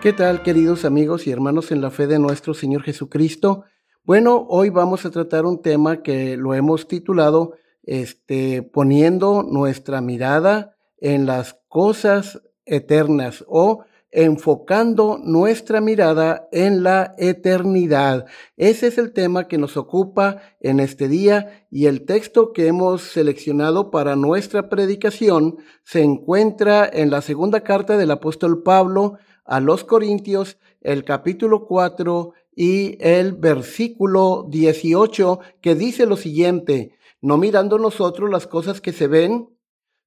¿Qué 0.00 0.12
tal, 0.14 0.42
queridos 0.42 0.86
amigos 0.86 1.26
y 1.26 1.30
hermanos 1.30 1.72
en 1.72 1.82
la 1.82 1.90
fe 1.90 2.06
de 2.06 2.18
nuestro 2.18 2.54
Señor 2.54 2.82
Jesucristo? 2.82 3.64
Bueno, 4.02 4.46
hoy 4.48 4.70
vamos 4.70 5.04
a 5.04 5.10
tratar 5.10 5.44
un 5.44 5.60
tema 5.60 6.02
que 6.02 6.38
lo 6.38 6.54
hemos 6.54 6.88
titulado 6.88 7.52
este, 7.82 8.62
poniendo 8.62 9.42
nuestra 9.42 10.00
mirada 10.00 10.76
en 10.98 11.26
las 11.26 11.58
cosas 11.68 12.42
eternas 12.66 13.44
o 13.48 13.84
enfocando 14.12 15.20
nuestra 15.22 15.80
mirada 15.80 16.48
en 16.50 16.82
la 16.82 17.14
eternidad. 17.16 18.26
Ese 18.56 18.88
es 18.88 18.98
el 18.98 19.12
tema 19.12 19.46
que 19.46 19.58
nos 19.58 19.76
ocupa 19.76 20.42
en 20.60 20.80
este 20.80 21.08
día 21.08 21.66
y 21.70 21.86
el 21.86 22.04
texto 22.04 22.52
que 22.52 22.66
hemos 22.66 23.02
seleccionado 23.02 23.90
para 23.90 24.16
nuestra 24.16 24.68
predicación 24.68 25.58
se 25.84 26.02
encuentra 26.02 26.88
en 26.92 27.10
la 27.10 27.22
segunda 27.22 27.60
carta 27.60 27.96
del 27.96 28.10
apóstol 28.10 28.62
Pablo 28.62 29.18
a 29.44 29.60
los 29.60 29.84
Corintios, 29.84 30.58
el 30.80 31.04
capítulo 31.04 31.66
4 31.66 32.32
y 32.54 32.96
el 33.00 33.34
versículo 33.34 34.46
18 34.50 35.38
que 35.60 35.74
dice 35.76 36.06
lo 36.06 36.16
siguiente, 36.16 36.96
no 37.20 37.36
mirando 37.36 37.78
nosotros 37.78 38.30
las 38.30 38.46
cosas 38.46 38.80
que 38.80 38.92
se 38.92 39.06
ven, 39.06 39.56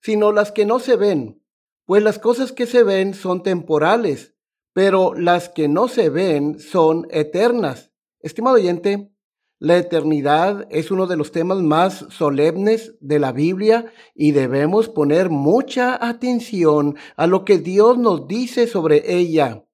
sino 0.02 0.32
las 0.32 0.52
que 0.52 0.66
no 0.66 0.80
se 0.80 0.96
ven, 0.96 1.42
pues 1.86 2.04
las 2.04 2.20
cosas 2.20 2.52
que 2.52 2.66
se 2.66 2.84
ven 2.84 3.14
son 3.14 3.44
temporales, 3.44 4.36
pero 4.74 5.14
las 5.14 5.50
que 5.50 5.68
no 5.68 5.88
se 5.88 6.10
ven 6.10 6.60
son 6.60 7.08
eternas. 7.12 7.92
Estimado 8.20 8.56
oyente, 8.56 9.14
la 9.60 9.78
eternidad 9.78 10.68
es 10.72 10.92
uno 10.92 11.08
de 11.08 11.16
los 11.16 11.32
temas 11.32 11.60
más 11.60 12.06
solemnes 12.10 12.96
de 13.00 13.20
la 13.20 13.32
Biblia 13.32 13.94
y 14.14 14.32
debemos 14.32 14.90
poner 14.90 15.30
mucha 15.30 16.06
atención 16.06 16.98
a 17.16 17.28
lo 17.28 17.46
que 17.46 17.60
Dios 17.60 17.98
nos 17.98 18.28
dice 18.28 18.68
sobre 18.68 19.16
ella. 19.16 19.66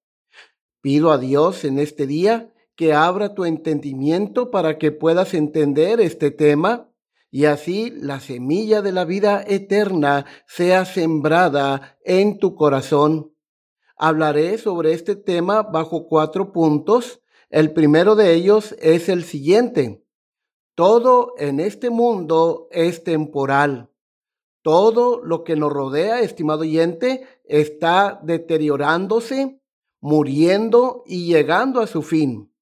Pido 0.80 1.10
a 1.10 1.18
Dios 1.18 1.64
en 1.64 1.78
este 1.78 2.06
día 2.06 2.52
que 2.76 2.94
abra 2.94 3.34
tu 3.34 3.44
entendimiento 3.44 4.50
para 4.50 4.78
que 4.78 4.92
puedas 4.92 5.34
entender 5.34 6.00
este 6.00 6.30
tema 6.30 6.89
y 7.30 7.44
así 7.44 7.90
la 7.90 8.20
semilla 8.20 8.82
de 8.82 8.92
la 8.92 9.04
vida 9.04 9.44
eterna 9.46 10.26
sea 10.46 10.84
sembrada 10.84 11.98
en 12.04 12.38
tu 12.38 12.56
corazón. 12.56 13.34
Hablaré 13.96 14.58
sobre 14.58 14.92
este 14.92 15.14
tema 15.14 15.62
bajo 15.62 16.08
cuatro 16.08 16.52
puntos. 16.52 17.22
El 17.50 17.72
primero 17.72 18.16
de 18.16 18.34
ellos 18.34 18.74
es 18.80 19.08
el 19.08 19.24
siguiente. 19.24 20.04
Todo 20.74 21.34
en 21.38 21.60
este 21.60 21.90
mundo 21.90 22.68
es 22.70 23.04
temporal. 23.04 23.90
Todo 24.62 25.22
lo 25.22 25.44
que 25.44 25.56
nos 25.56 25.72
rodea, 25.72 26.20
estimado 26.20 26.60
oyente, 26.60 27.26
está 27.44 28.20
deteriorándose, 28.22 29.60
muriendo 30.00 31.02
y 31.06 31.26
llegando 31.26 31.80
a 31.80 31.86
su 31.86 32.02
fin. 32.02 32.52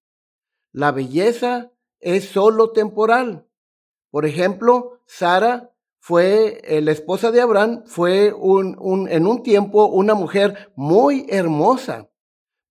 La 0.73 0.93
belleza 0.93 1.73
es 2.01 2.29
solo 2.29 2.73
temporal. 2.73 3.48
Por 4.19 4.27
ejemplo, 4.27 4.99
Sara 5.07 5.71
fue 6.01 6.61
eh, 6.65 6.81
la 6.81 6.91
esposa 6.91 7.31
de 7.31 7.41
Abraham, 7.41 7.85
fue 7.87 8.33
un, 8.33 9.07
en 9.09 9.29
un 9.29 9.45
tiempo 9.45 9.87
una 9.87 10.15
mujer 10.15 10.73
muy 10.75 11.25
hermosa, 11.29 12.11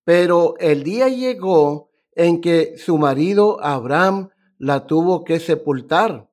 pero 0.04 0.56
el 0.60 0.84
día 0.84 1.08
llegó 1.08 1.90
en 2.12 2.42
que 2.42 2.78
su 2.78 2.98
marido 2.98 3.64
Abraham 3.64 4.28
la 4.58 4.88
tuvo 4.88 5.24
que 5.24 5.40
sepultar. 5.40 6.30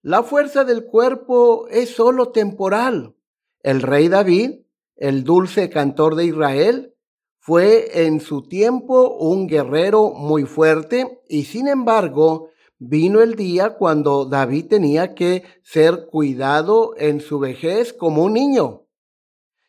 La 0.00 0.22
fuerza 0.22 0.64
del 0.64 0.86
cuerpo 0.86 1.68
es 1.68 1.94
solo 1.94 2.30
temporal. 2.30 3.14
El 3.60 3.82
rey 3.82 4.08
David, 4.08 4.62
el 4.96 5.24
dulce 5.24 5.68
cantor 5.68 6.14
de 6.14 6.24
Israel, 6.24 6.94
fue 7.38 8.06
en 8.06 8.18
su 8.20 8.48
tiempo 8.48 9.14
un 9.18 9.46
guerrero 9.46 10.12
muy 10.12 10.44
fuerte 10.44 11.20
y 11.28 11.44
sin 11.44 11.68
embargo 11.68 12.48
Vino 12.78 13.22
el 13.22 13.36
día 13.36 13.76
cuando 13.76 14.24
David 14.24 14.66
tenía 14.66 15.14
que 15.14 15.44
ser 15.62 16.06
cuidado 16.06 16.94
en 16.96 17.20
su 17.20 17.38
vejez 17.38 17.92
como 17.92 18.24
un 18.24 18.34
niño. 18.34 18.86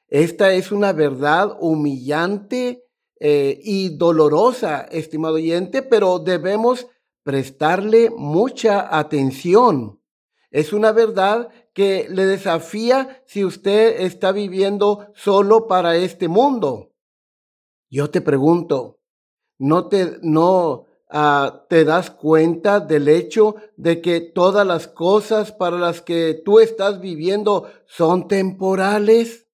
Esta 0.08 0.54
es 0.54 0.72
una 0.72 0.94
verdad 0.94 1.58
humillante 1.60 2.84
eh, 3.20 3.60
y 3.64 3.98
dolorosa, 3.98 4.82
estimado 4.82 5.36
oyente, 5.36 5.82
pero 5.82 6.20
debemos 6.20 6.88
prestarle 7.24 8.10
mucha 8.10 8.98
atención. 8.98 10.02
Es 10.52 10.74
una 10.74 10.92
verdad 10.92 11.50
que 11.74 12.08
le 12.10 12.26
desafía 12.26 13.22
si 13.26 13.44
usted 13.44 14.02
está 14.02 14.32
viviendo 14.32 15.08
solo 15.16 15.68
para 15.68 15.96
este 15.98 16.28
mundo. 16.28 16.92
Yo 17.90 18.10
te 18.10 18.22
pregunto, 18.22 19.00
¿no 19.58 19.88
te, 19.90 20.18
no, 20.22 20.85
Ah, 21.08 21.66
te 21.70 21.86
das 21.86 22.10
cuenta 22.10 22.80
del 22.80 23.08
hecho 23.08 23.56
de 23.78 24.02
que 24.02 24.22
todas 24.22 24.66
las 24.66 24.88
cosas 24.88 25.52
para 25.52 25.78
las 25.78 26.02
que 26.02 26.42
tú 26.44 26.60
estás 26.60 27.00
viviendo 27.00 27.70
son 27.86 28.28
temporales. 28.28 29.48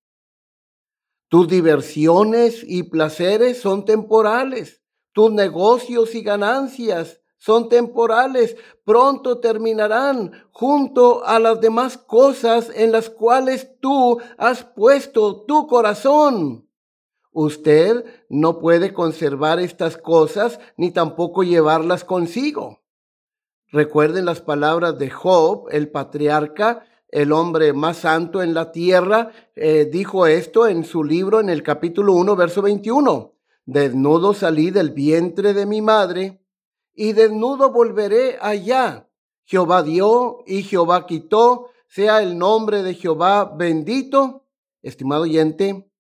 Tus 1.28 1.48
diversiones 1.50 2.64
y 2.66 2.84
placeres 2.84 3.60
son 3.60 3.84
temporales. 3.84 4.82
Tus 5.12 5.32
negocios 5.32 6.16
y 6.16 6.22
ganancias 6.22 7.20
son 7.38 7.68
temporales. 7.68 8.56
Pronto 8.86 9.40
terminarán 9.40 10.32
junto 10.52 11.26
a 11.26 11.38
las 11.40 11.60
demás 11.60 11.98
cosas 11.98 12.72
en 12.74 12.94
las 12.94 13.10
cuales 13.10 13.68
tú 13.82 14.20
has 14.38 14.64
puesto 14.64 15.42
tu 15.42 15.68
corazón. 15.68 16.71
Usted 17.31 18.06
no 18.30 18.59
puede 18.59 18.94
conservar 18.94 19.59
estas 19.59 19.97
cosas 19.97 20.59
ni 20.75 20.92
tampoco 20.92 21.44
llevarlas 21.44 22.03
consigo. 22.03 22.81
Recuerden 23.69 24.25
las 24.25 24.42
palabras 24.42 24.97
de 25.00 25.09
Job, 25.09 25.68
el 25.72 25.90
patriarca, 25.90 26.86
el 27.08 27.31
hombre 27.31 27.72
más 27.72 27.97
santo 27.97 28.41
en 28.41 28.53
la 28.53 28.72
tierra, 28.72 29.31
eh, 29.56 29.86
dijo 29.86 30.28
esto 30.28 30.68
en 30.68 30.84
su 30.84 31.03
libro 31.03 31.40
en 31.40 31.50
el 31.50 31.64
capítulo 31.64 32.14
1, 32.14 32.36
verso 32.36 32.62
21. 32.62 33.34
Desnudo 33.66 34.34
salí 34.34 34.72
del 34.72 34.90
vientre 34.90 35.53
de 35.53 35.66
mi 35.66 35.81
madre 35.81 36.41
y 36.94 37.14
desnudo 37.14 37.72
volveré 37.72 38.38
allá. 38.41 39.08
Jehová 39.46 39.84
dio 39.84 40.40
y 40.46 40.64
Jehová 40.64 41.06
quitó, 41.06 41.70
sea 41.88 42.22
el 42.22 42.38
nombre 42.38 42.84
de 42.84 42.94
Jehová 42.94 43.46
bendito. 43.46 44.47
Estimado 44.82 45.23
oyente, 45.23 45.91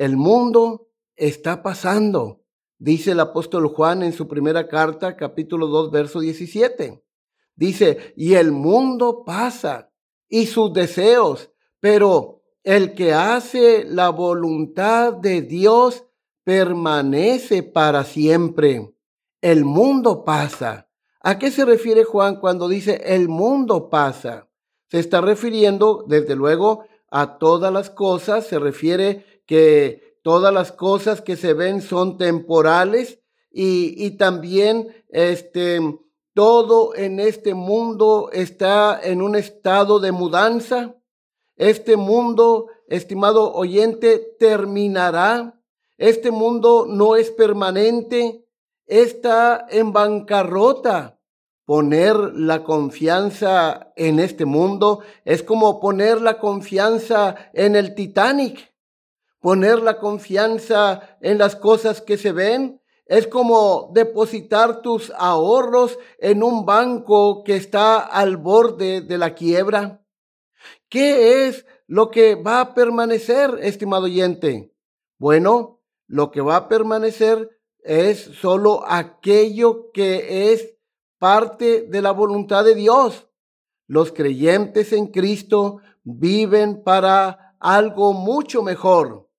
el 0.00 0.16
mundo 0.16 0.88
está 1.14 1.62
pasando, 1.62 2.40
dice 2.78 3.10
el 3.10 3.20
apóstol 3.20 3.66
Juan 3.66 4.02
en 4.02 4.14
su 4.14 4.26
primera 4.28 4.66
carta, 4.66 5.14
capítulo 5.14 5.66
2, 5.66 5.90
verso 5.90 6.20
17. 6.20 7.04
Dice, 7.54 8.14
y 8.16 8.32
el 8.32 8.50
mundo 8.50 9.24
pasa 9.26 9.92
y 10.26 10.46
sus 10.46 10.72
deseos, 10.72 11.50
pero 11.80 12.40
el 12.64 12.94
que 12.94 13.12
hace 13.12 13.84
la 13.84 14.08
voluntad 14.08 15.12
de 15.12 15.42
Dios 15.42 16.06
permanece 16.44 17.62
para 17.62 18.04
siempre. 18.04 18.94
El 19.42 19.66
mundo 19.66 20.24
pasa. 20.24 20.88
¿A 21.20 21.38
qué 21.38 21.50
se 21.50 21.66
refiere 21.66 22.04
Juan 22.04 22.40
cuando 22.40 22.70
dice 22.70 23.02
el 23.04 23.28
mundo 23.28 23.90
pasa? 23.90 24.48
Se 24.88 24.98
está 24.98 25.20
refiriendo, 25.20 26.06
desde 26.08 26.36
luego, 26.36 26.86
a 27.10 27.36
todas 27.36 27.70
las 27.70 27.90
cosas, 27.90 28.46
se 28.46 28.58
refiere 28.58 29.26
que 29.50 30.20
todas 30.22 30.54
las 30.54 30.70
cosas 30.70 31.22
que 31.22 31.36
se 31.36 31.54
ven 31.54 31.82
son 31.82 32.18
temporales 32.18 33.18
y, 33.50 34.06
y 34.06 34.12
también 34.12 34.94
este, 35.08 35.80
todo 36.34 36.94
en 36.94 37.18
este 37.18 37.54
mundo 37.54 38.30
está 38.32 39.00
en 39.02 39.22
un 39.22 39.34
estado 39.34 39.98
de 39.98 40.12
mudanza. 40.12 40.94
Este 41.56 41.96
mundo, 41.96 42.68
estimado 42.86 43.52
oyente, 43.52 44.36
terminará. 44.38 45.60
Este 45.98 46.30
mundo 46.30 46.86
no 46.88 47.16
es 47.16 47.32
permanente, 47.32 48.46
está 48.86 49.66
en 49.68 49.92
bancarrota. 49.92 51.18
Poner 51.64 52.14
la 52.36 52.62
confianza 52.62 53.92
en 53.96 54.20
este 54.20 54.44
mundo 54.44 55.00
es 55.24 55.42
como 55.42 55.80
poner 55.80 56.20
la 56.20 56.38
confianza 56.38 57.34
en 57.52 57.74
el 57.74 57.96
Titanic. 57.96 58.69
Poner 59.40 59.80
la 59.80 59.98
confianza 59.98 61.18
en 61.20 61.38
las 61.38 61.56
cosas 61.56 62.02
que 62.02 62.18
se 62.18 62.32
ven 62.32 62.80
es 63.06 63.26
como 63.26 63.90
depositar 63.92 64.82
tus 64.82 65.10
ahorros 65.16 65.98
en 66.18 66.42
un 66.42 66.64
banco 66.64 67.42
que 67.42 67.56
está 67.56 67.98
al 67.98 68.36
borde 68.36 69.00
de 69.00 69.18
la 69.18 69.34
quiebra. 69.34 70.04
¿Qué 70.88 71.48
es 71.48 71.66
lo 71.86 72.10
que 72.10 72.34
va 72.34 72.60
a 72.60 72.74
permanecer, 72.74 73.58
estimado 73.62 74.04
oyente? 74.04 74.74
Bueno, 75.18 75.80
lo 76.06 76.30
que 76.30 76.40
va 76.40 76.56
a 76.56 76.68
permanecer 76.68 77.50
es 77.78 78.20
solo 78.20 78.84
aquello 78.86 79.90
que 79.92 80.52
es 80.52 80.76
parte 81.18 81.82
de 81.82 82.02
la 82.02 82.10
voluntad 82.10 82.64
de 82.64 82.74
Dios. 82.74 83.28
Los 83.86 84.12
creyentes 84.12 84.92
en 84.92 85.06
Cristo 85.06 85.78
viven 86.02 86.82
para 86.84 87.56
algo 87.58 88.12
mucho 88.12 88.62
mejor. 88.62 89.29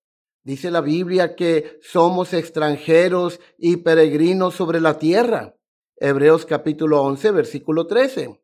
Dice 0.44 0.72
la 0.72 0.80
Biblia 0.80 1.36
que 1.36 1.78
somos 1.82 2.32
extranjeros 2.32 3.38
y 3.58 3.76
peregrinos 3.76 4.54
sobre 4.54 4.80
la 4.80 4.98
tierra. 4.98 5.54
Hebreos 5.96 6.46
capítulo 6.46 7.00
11, 7.02 7.30
versículo 7.30 7.86
13. 7.86 8.40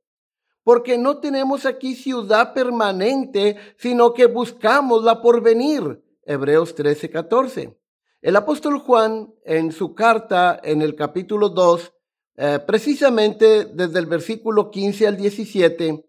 Porque 0.63 0.97
no 0.97 1.19
tenemos 1.19 1.67
aquí 1.67 1.97
ciudad 1.97 2.55
permanente, 2.55 3.57
sino 3.79 4.15
que 4.15 4.27
buscamos 4.27 5.03
la 5.03 5.21
porvenir. 5.21 6.01
Hebreos 6.25 6.77
13, 6.77 7.11
14. 7.11 7.77
El 8.23 8.37
apóstol 8.37 8.79
Juan, 8.79 9.35
en 9.45 9.73
su 9.73 9.95
carta, 9.97 10.61
en 10.63 10.83
el 10.83 10.95
capítulo 10.95 11.49
2, 11.49 11.93
eh, 12.37 12.61
precisamente 12.65 13.65
desde 13.65 13.99
el 13.99 14.07
versículo 14.07 14.71
15 14.71 15.09
al 15.09 15.17
17, 15.17 16.08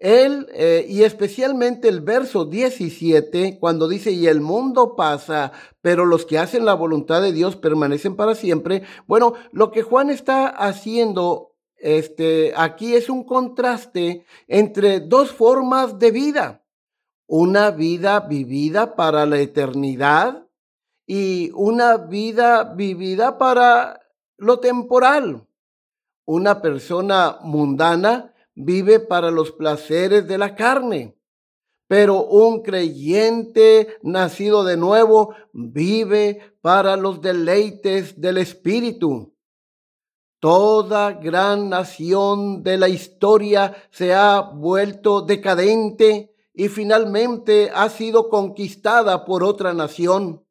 él, 0.00 0.46
eh, 0.52 0.86
y 0.88 1.02
especialmente 1.02 1.88
el 1.88 2.00
verso 2.00 2.44
17, 2.44 3.58
cuando 3.58 3.88
dice, 3.88 4.12
y 4.12 4.26
el 4.26 4.40
mundo 4.40 4.94
pasa, 4.96 5.52
pero 5.80 6.06
los 6.06 6.24
que 6.24 6.38
hacen 6.38 6.64
la 6.64 6.74
voluntad 6.74 7.20
de 7.20 7.32
Dios 7.32 7.56
permanecen 7.56 8.16
para 8.16 8.34
siempre. 8.34 8.82
Bueno, 9.06 9.34
lo 9.52 9.70
que 9.70 9.82
Juan 9.82 10.10
está 10.10 10.48
haciendo 10.48 11.48
este, 11.78 12.52
aquí 12.56 12.94
es 12.94 13.08
un 13.08 13.24
contraste 13.24 14.24
entre 14.48 15.00
dos 15.00 15.30
formas 15.30 15.98
de 15.98 16.10
vida. 16.10 16.64
Una 17.26 17.70
vida 17.70 18.20
vivida 18.20 18.96
para 18.96 19.26
la 19.26 19.38
eternidad 19.38 20.46
y 21.06 21.50
una 21.54 21.96
vida 21.96 22.74
vivida 22.74 23.38
para 23.38 24.00
lo 24.36 24.60
temporal. 24.60 25.46
Una 26.24 26.60
persona 26.60 27.38
mundana 27.42 28.34
vive 28.58 28.98
para 28.98 29.30
los 29.30 29.52
placeres 29.52 30.26
de 30.26 30.36
la 30.36 30.56
carne, 30.56 31.16
pero 31.86 32.24
un 32.24 32.62
creyente 32.62 33.96
nacido 34.02 34.64
de 34.64 34.76
nuevo 34.76 35.34
vive 35.52 36.54
para 36.60 36.96
los 36.96 37.20
deleites 37.20 38.20
del 38.20 38.38
Espíritu. 38.38 39.34
Toda 40.40 41.12
gran 41.12 41.68
nación 41.68 42.62
de 42.62 42.76
la 42.76 42.88
historia 42.88 43.76
se 43.90 44.12
ha 44.12 44.40
vuelto 44.40 45.22
decadente 45.22 46.34
y 46.52 46.68
finalmente 46.68 47.70
ha 47.72 47.88
sido 47.88 48.28
conquistada 48.28 49.24
por 49.24 49.44
otra 49.44 49.72
nación. 49.72 50.44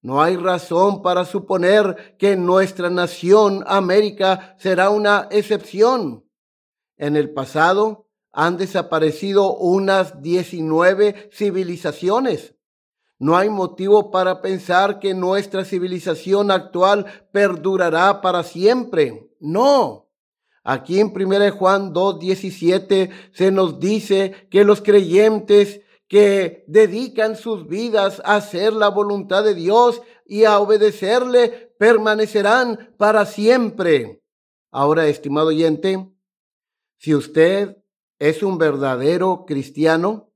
No 0.00 0.22
hay 0.22 0.36
razón 0.36 1.02
para 1.02 1.24
suponer 1.24 2.16
que 2.18 2.36
nuestra 2.36 2.90
nación, 2.90 3.64
América, 3.66 4.54
será 4.58 4.90
una 4.90 5.28
excepción. 5.30 6.23
En 6.96 7.16
el 7.16 7.32
pasado 7.32 8.06
han 8.32 8.56
desaparecido 8.56 9.56
unas 9.56 10.20
19 10.22 11.30
civilizaciones. 11.32 12.54
No 13.18 13.36
hay 13.36 13.48
motivo 13.48 14.10
para 14.10 14.42
pensar 14.42 14.98
que 14.98 15.14
nuestra 15.14 15.64
civilización 15.64 16.50
actual 16.50 17.06
perdurará 17.32 18.20
para 18.20 18.42
siempre. 18.42 19.30
No. 19.40 20.10
Aquí 20.64 20.98
en 20.98 21.12
1 21.14 21.52
Juan 21.52 21.94
2.17 21.94 23.10
se 23.32 23.50
nos 23.50 23.78
dice 23.78 24.48
que 24.50 24.64
los 24.64 24.82
creyentes 24.82 25.82
que 26.08 26.64
dedican 26.66 27.36
sus 27.36 27.66
vidas 27.66 28.20
a 28.24 28.36
hacer 28.36 28.72
la 28.72 28.88
voluntad 28.88 29.44
de 29.44 29.54
Dios 29.54 30.02
y 30.26 30.44
a 30.44 30.58
obedecerle, 30.58 31.74
permanecerán 31.78 32.94
para 32.96 33.26
siempre. 33.26 34.22
Ahora, 34.70 35.06
estimado 35.06 35.48
oyente, 35.48 36.13
si 36.96 37.14
usted 37.14 37.76
es 38.18 38.42
un 38.42 38.58
verdadero 38.58 39.44
cristiano, 39.46 40.32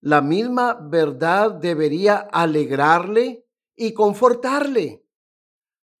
la 0.00 0.20
misma 0.20 0.74
verdad 0.74 1.52
debería 1.52 2.16
alegrarle 2.16 3.46
y 3.76 3.92
confortarle. 3.92 5.06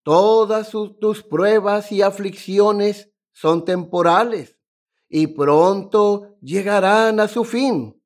Todas 0.02 0.70
tus 0.70 1.22
pruebas 1.22 1.92
y 1.92 2.02
aflicciones 2.02 3.12
son 3.32 3.64
temporales 3.64 4.58
y 5.08 5.28
pronto 5.28 6.36
llegarán 6.40 7.20
a 7.20 7.28
su 7.28 7.44
fin 7.44 8.00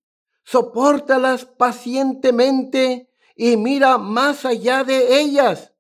sopórtalas 0.45 1.47
pacientemente 1.47 3.11
y 3.35 3.57
mira 3.57 3.99
más 3.99 4.45
allá 4.45 4.85
de 4.85 5.21
ellas. 5.21 5.75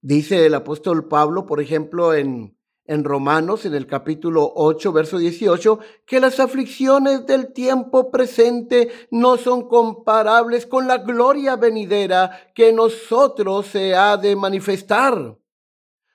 Dice 0.00 0.46
el 0.46 0.54
apóstol 0.54 1.08
Pablo, 1.08 1.46
por 1.46 1.60
ejemplo, 1.60 2.14
en, 2.14 2.55
en 2.86 3.04
Romanos, 3.04 3.64
en 3.64 3.74
el 3.74 3.86
capítulo 3.86 4.52
8, 4.54 4.92
verso 4.92 5.18
18, 5.18 5.78
que 6.04 6.20
las 6.20 6.40
aflicciones 6.40 7.26
del 7.26 7.52
tiempo 7.52 8.10
presente 8.10 8.90
no 9.10 9.36
son 9.36 9.68
comparables 9.68 10.66
con 10.66 10.86
la 10.86 10.98
gloria 10.98 11.56
venidera 11.56 12.50
que 12.54 12.72
nosotros 12.72 13.66
se 13.66 13.94
ha 13.94 14.16
de 14.16 14.36
manifestar. 14.36 15.36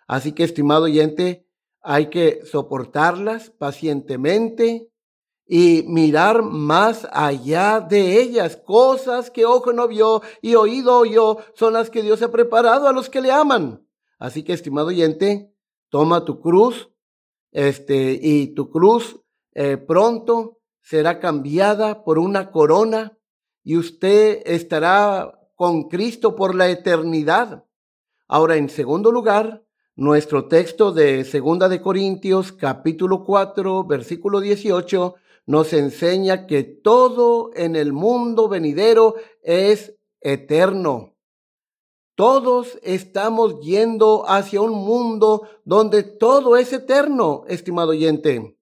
Así 0.08 0.34
que, 0.34 0.44
estimado 0.44 0.86
oyente, 0.86 1.48
hay 1.82 2.08
que 2.08 2.42
soportarlas 2.46 3.50
pacientemente 3.50 4.92
y 5.48 5.84
mirar 5.88 6.44
más 6.44 7.08
allá 7.12 7.82
de 7.82 8.22
ellas. 8.22 8.56
Cosas 8.56 9.30
que 9.30 9.46
ojo 9.46 9.74
no 9.74 9.88
vio 9.88 10.22
y 10.42 10.56
oído 10.56 10.98
oyó 10.98 11.38
son 11.56 11.74
las 11.74 11.90
que 11.90 12.04
Dios 12.04 12.22
ha 12.22 12.32
preparado 12.32 12.88
a 12.88 12.94
los 12.94 13.10
que 13.10 13.22
le 13.22 13.32
aman. 13.32 13.86
Así 14.18 14.44
que, 14.44 14.54
estimado 14.54 14.88
oyente, 14.88 15.51
toma 15.92 16.26
tu 16.26 16.40
cruz, 16.40 16.90
este, 17.52 18.18
y 18.20 18.56
tu 18.56 18.72
cruz 18.72 19.20
eh, 19.54 19.78
pronto 19.78 20.60
será 20.82 21.20
cambiada 21.20 22.04
por 22.04 22.18
una 22.18 22.50
corona 22.50 23.18
y 23.64 23.78
usted 23.78 24.42
estará 24.46 25.38
con 25.56 25.90
Cristo 25.90 26.36
por 26.36 26.56
la 26.56 26.70
eternidad. 26.70 27.66
Ahora, 28.28 28.56
en 28.56 28.70
segundo 28.70 29.12
lugar, 29.12 29.64
nuestro 29.96 30.48
texto 30.48 30.94
de 30.94 31.26
Segunda 31.26 31.68
de 31.68 31.82
Corintios, 31.82 32.54
capítulo 32.54 33.24
4, 33.26 33.84
versículo 33.84 34.40
18, 34.40 35.16
nos 35.46 35.74
enseña 35.74 36.48
que 36.48 36.64
todo 36.64 37.52
en 37.54 37.76
el 37.76 37.92
mundo 37.92 38.48
venidero 38.48 39.16
es 39.44 39.96
eterno. 40.22 41.11
Todos 42.16 42.78
estamos 42.84 43.60
yendo 43.62 44.30
hacia 44.30 44.62
un 44.62 44.72
mundo 44.74 45.48
donde 45.64 46.04
todo 46.04 46.58
es 46.58 46.74
eterno, 46.74 47.46
estimado 47.48 47.92
oyente. 47.92 48.58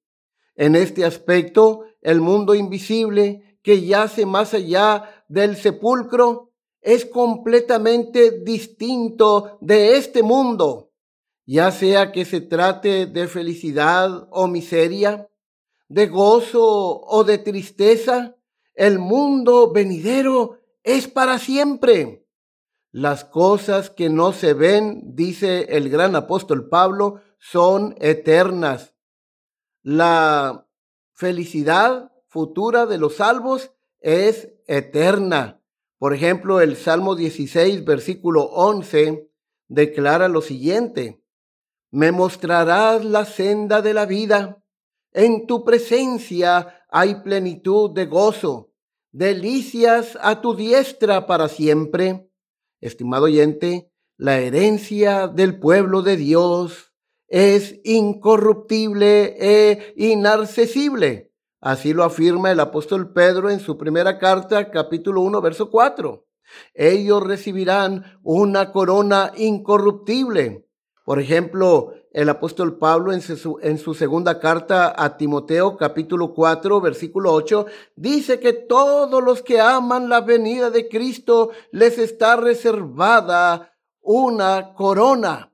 En 0.56 0.76
este 0.76 1.04
aspecto, 1.04 1.86
el 2.02 2.22
mundo 2.22 2.54
invisible 2.56 3.58
que 3.62 3.86
yace 3.86 4.26
más 4.26 4.54
allá 4.54 5.24
del 5.28 5.58
sepulcro 5.58 6.52
es 6.82 7.06
completamente 7.06 8.40
distinto 8.42 9.58
de 9.62 9.98
este 9.98 10.24
mundo, 10.24 10.92
ya 11.46 11.72
sea 11.72 12.12
que 12.12 12.26
se 12.26 12.42
trate 12.42 13.06
de 13.06 13.28
felicidad 13.28 14.28
o 14.32 14.48
miseria, 14.48 15.30
de 15.90 16.08
gozo 16.08 17.02
o 17.02 17.24
de 17.24 17.40
tristeza, 17.40 18.36
el 18.76 19.00
mundo 19.00 19.72
venidero 19.74 20.60
es 20.84 21.08
para 21.08 21.40
siempre. 21.40 22.26
Las 22.92 23.24
cosas 23.24 23.90
que 23.90 24.10
no 24.10 24.34
se 24.34 24.54
ven, 24.54 25.16
dice 25.16 25.68
el 25.70 25.90
gran 25.90 26.16
apóstol 26.16 26.70
Pablo, 26.70 27.22
son 27.38 27.96
eternas. 28.00 28.96
La 29.82 30.68
felicidad 31.14 32.12
futura 32.28 32.86
de 32.86 32.98
los 32.98 33.18
salvos 33.18 33.72
es 34.00 34.50
eterna. 34.68 35.62
Por 35.98 36.14
ejemplo, 36.14 36.62
el 36.62 36.76
Salmo 36.76 37.16
16, 37.16 37.86
versículo 37.86 38.44
11, 38.44 39.30
declara 39.68 40.28
lo 40.28 40.42
siguiente. 40.42 41.24
Me 41.92 42.12
mostrarás 42.12 43.04
la 43.04 43.26
senda 43.26 43.82
de 43.82 43.94
la 43.94 44.06
vida 44.06 44.60
en 45.12 45.48
tu 45.48 45.64
presencia 45.64 46.86
hay 46.90 47.16
plenitud 47.22 47.92
de 47.92 48.06
gozo. 48.06 48.68
delicias 49.12 50.16
a 50.22 50.40
tu 50.40 50.54
diestra 50.54 51.26
para 51.26 51.48
siempre. 51.48 52.29
Estimado 52.82 53.26
oyente, 53.26 53.92
la 54.16 54.40
herencia 54.40 55.28
del 55.28 55.60
pueblo 55.60 56.02
de 56.02 56.16
Dios 56.16 56.94
es 57.28 57.80
incorruptible 57.84 59.36
e 59.38 59.94
inaccesible. 59.98 61.34
Así 61.60 61.94
lo 61.94 62.06
afirma 62.06 62.52
el 62.52 62.60
apóstol 62.62 63.12
Pedro 63.12 63.50
en 63.50 63.60
su 63.60 63.78
primera 63.78 64.18
carta, 64.18 64.72
capítulo 64.72 65.22
1, 65.22 65.42
verso 65.42 65.70
4. 65.70 66.26
Ellos 66.74 67.22
recibirán 67.22 68.20
una 68.24 68.72
corona 68.72 69.34
incorruptible. 69.36 70.66
Por 71.04 71.20
ejemplo, 71.20 71.94
el 72.12 72.30
apóstol 72.30 72.78
Pablo 72.78 73.14
en 73.14 73.22
su, 73.22 73.94
segunda 73.94 74.40
carta 74.40 74.94
a 74.98 75.18
Timoteo 75.18 75.78
capítulo 75.78 76.34
4 76.34 76.82
versículo 76.82 77.32
8 77.34 77.68
dice 77.96 78.40
que 78.40 78.54
todos 78.54 79.24
los 79.24 79.44
que 79.44 79.60
aman 79.60 80.10
la 80.10 80.22
venida 80.22 80.72
de 80.72 80.90
Cristo 80.90 81.52
les 81.72 81.98
está 81.98 82.36
reservada 82.36 83.74
una 84.02 84.74
corona. 84.74 85.54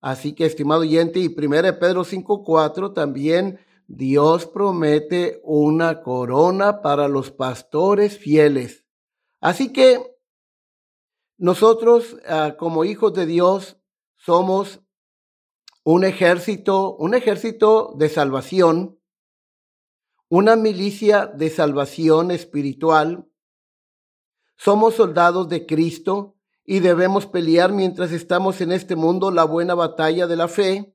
Así 0.00 0.34
que, 0.34 0.46
estimado 0.46 0.82
oyente, 0.82 1.18
y 1.18 1.26
1 1.26 1.78
Pedro 1.78 2.04
5.4 2.04 2.92
también 2.94 3.60
Dios 3.88 4.46
promete 4.46 5.40
una 5.44 6.02
corona 6.02 6.82
para 6.82 7.08
los 7.08 7.30
pastores 7.30 8.18
fieles. 8.18 8.84
Así 9.40 9.72
que 9.72 10.16
nosotros, 11.38 12.16
ah, 12.28 12.56
como 12.58 12.84
hijos 12.84 13.14
de 13.14 13.26
Dios, 13.26 13.78
somos 14.16 14.80
un 15.86 16.02
ejército, 16.02 16.96
un 16.96 17.14
ejército 17.14 17.94
de 17.96 18.08
salvación, 18.08 18.98
una 20.28 20.56
milicia 20.56 21.28
de 21.28 21.48
salvación 21.48 22.32
espiritual. 22.32 23.28
Somos 24.56 24.96
soldados 24.96 25.48
de 25.48 25.64
Cristo 25.64 26.34
y 26.64 26.80
debemos 26.80 27.26
pelear 27.26 27.72
mientras 27.72 28.10
estamos 28.10 28.60
en 28.60 28.72
este 28.72 28.96
mundo 28.96 29.30
la 29.30 29.44
buena 29.44 29.76
batalla 29.76 30.26
de 30.26 30.34
la 30.34 30.48
fe. 30.48 30.92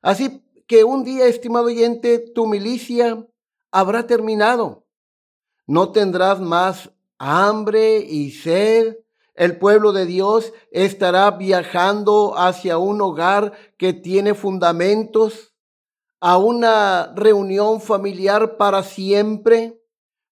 Así 0.00 0.44
que 0.68 0.84
un 0.84 1.02
día, 1.02 1.26
estimado 1.26 1.66
oyente, 1.66 2.20
tu 2.20 2.46
milicia 2.46 3.26
habrá 3.72 4.06
terminado. 4.06 4.86
No 5.66 5.90
tendrás 5.90 6.38
más 6.38 6.92
hambre 7.18 7.98
y 7.98 8.30
sed 8.30 8.96
el 9.40 9.56
pueblo 9.56 9.92
de 9.92 10.04
Dios 10.04 10.52
estará 10.70 11.30
viajando 11.30 12.36
hacia 12.36 12.76
un 12.76 13.00
hogar 13.00 13.54
que 13.78 13.94
tiene 13.94 14.34
fundamentos, 14.34 15.54
a 16.20 16.36
una 16.36 17.14
reunión 17.16 17.80
familiar 17.80 18.58
para 18.58 18.82
siempre, 18.82 19.80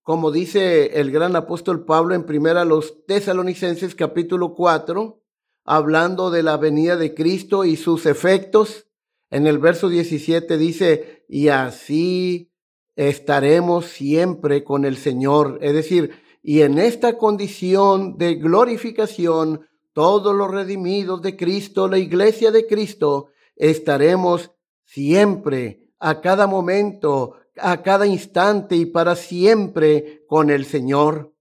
como 0.03 0.31
dice 0.31 1.01
el 1.01 1.11
gran 1.11 1.37
apóstol 1.37 1.87
Pablo 1.87 2.15
en 2.15 2.27
primera 2.27 2.67
los 2.67 3.07
tesalonicenses 3.07 3.95
capítulo 3.95 4.55
4, 4.55 5.23
hablando 5.65 6.31
de 6.31 6.43
la 6.43 6.59
venida 6.59 6.99
de 6.99 7.15
Cristo 7.15 7.65
y 7.65 7.77
sus 7.77 8.05
efectos. 8.05 8.89
En 9.31 9.47
el 9.47 9.57
verso 9.57 9.89
17 9.89 10.59
dice, 10.59 11.25
y 11.31 11.49
así 11.49 12.53
estaremos 12.95 13.87
siempre 13.87 14.65
con 14.65 14.85
el 14.85 14.99
Señor. 14.99 15.61
Es 15.63 15.73
decir, 15.73 16.28
y 16.49 16.63
en 16.63 16.79
esta 16.79 17.19
condición 17.19 18.17
de 18.17 18.37
glorificación, 18.37 19.69
todos 19.93 20.35
los 20.35 20.51
redimidos 20.51 21.21
de 21.21 21.37
Cristo, 21.37 21.89
la 21.89 21.99
iglesia 21.99 22.51
de 22.51 22.67
Cristo, 22.67 23.27
estaremos 23.55 24.51
siempre, 24.83 25.91
a 25.99 26.23
cada 26.23 26.47
momento, 26.47 27.35
a 27.59 27.83
cada 27.83 28.07
instante 28.07 28.77
y 28.77 28.87
para 28.87 29.15
siempre 29.15 30.25
con 30.27 30.49
el 30.49 30.65
Señor. 30.65 31.35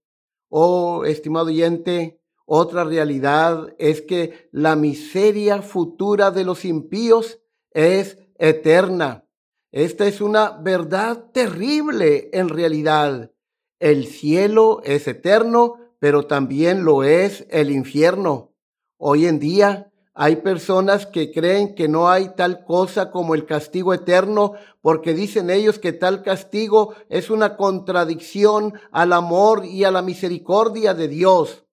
Oh, 0.50 1.06
estimado 1.06 1.46
oyente, 1.46 2.20
otra 2.44 2.84
realidad 2.84 3.74
es 3.78 4.02
que 4.02 4.50
la 4.52 4.76
miseria 4.76 5.62
futura 5.62 6.30
de 6.30 6.44
los 6.44 6.66
impíos 6.66 7.38
es 7.70 8.18
eterna. 8.38 9.24
Esta 9.72 10.06
es 10.06 10.20
una 10.20 10.50
verdad 10.50 11.30
terrible 11.32 12.28
en 12.34 12.50
realidad. 12.50 13.32
El 13.80 14.08
cielo 14.08 14.80
es 14.82 15.06
eterno, 15.06 15.76
pero 16.00 16.26
también 16.26 16.84
lo 16.84 17.04
es 17.04 17.46
el 17.48 17.70
infierno. 17.70 18.52
Hoy 18.96 19.26
en 19.26 19.38
día 19.38 19.92
hay 20.14 20.36
personas 20.36 21.06
que 21.06 21.30
creen 21.30 21.76
que 21.76 21.86
no 21.86 22.10
hay 22.10 22.34
tal 22.34 22.64
cosa 22.64 23.12
como 23.12 23.36
el 23.36 23.46
castigo 23.46 23.94
eterno 23.94 24.54
porque 24.80 25.14
dicen 25.14 25.48
ellos 25.48 25.78
que 25.78 25.92
tal 25.92 26.24
castigo 26.24 26.94
es 27.08 27.30
una 27.30 27.56
contradicción 27.56 28.74
al 28.90 29.12
amor 29.12 29.64
y 29.64 29.84
a 29.84 29.92
la 29.92 30.02
misericordia 30.02 30.92
de 30.92 31.06
Dios. 31.06 31.64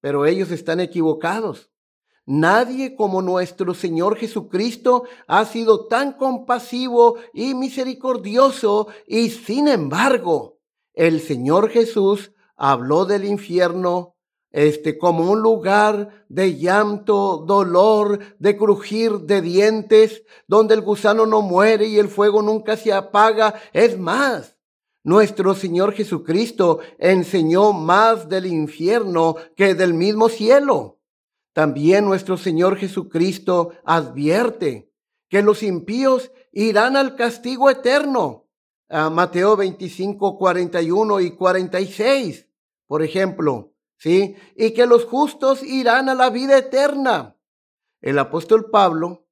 Pero 0.00 0.26
ellos 0.26 0.50
están 0.50 0.80
equivocados. 0.80 1.70
Nadie 2.26 2.96
como 2.96 3.22
nuestro 3.22 3.74
Señor 3.74 4.16
Jesucristo 4.16 5.04
ha 5.28 5.44
sido 5.44 5.86
tan 5.86 6.14
compasivo 6.14 7.14
y 7.32 7.54
misericordioso 7.54 8.88
y 9.06 9.30
sin 9.30 9.68
embargo 9.68 10.57
el 10.98 11.20
Señor 11.20 11.70
Jesús 11.70 12.32
habló 12.56 13.04
del 13.04 13.24
infierno 13.24 14.16
este 14.50 14.98
como 14.98 15.30
un 15.30 15.42
lugar 15.42 16.24
de 16.28 16.56
llanto, 16.56 17.44
dolor, 17.46 18.18
de 18.40 18.56
crujir 18.56 19.12
de 19.20 19.40
dientes, 19.40 20.24
donde 20.48 20.74
el 20.74 20.80
gusano 20.80 21.24
no 21.24 21.40
muere 21.40 21.86
y 21.86 21.98
el 21.98 22.08
fuego 22.08 22.42
nunca 22.42 22.76
se 22.76 22.92
apaga. 22.92 23.54
Es 23.72 23.96
más, 23.96 24.56
nuestro 25.04 25.54
Señor 25.54 25.92
Jesucristo 25.92 26.80
enseñó 26.98 27.72
más 27.72 28.28
del 28.28 28.46
infierno 28.46 29.36
que 29.54 29.76
del 29.76 29.94
mismo 29.94 30.28
cielo. 30.28 30.98
También 31.52 32.06
nuestro 32.06 32.36
Señor 32.36 32.76
Jesucristo 32.76 33.70
advierte 33.84 34.90
que 35.28 35.42
los 35.42 35.62
impíos 35.62 36.32
irán 36.50 36.96
al 36.96 37.14
castigo 37.14 37.70
eterno 37.70 38.47
Mateo 38.90 39.56
25, 39.56 40.38
41 40.38 41.20
y 41.20 41.30
46, 41.32 42.48
por 42.86 43.02
ejemplo, 43.02 43.74
¿sí? 43.96 44.36
Y 44.56 44.70
que 44.70 44.86
los 44.86 45.04
justos 45.04 45.62
irán 45.62 46.08
a 46.08 46.14
la 46.14 46.30
vida 46.30 46.56
eterna. 46.56 47.36
El 48.00 48.18
apóstol 48.18 48.70
Pablo, 48.70 49.26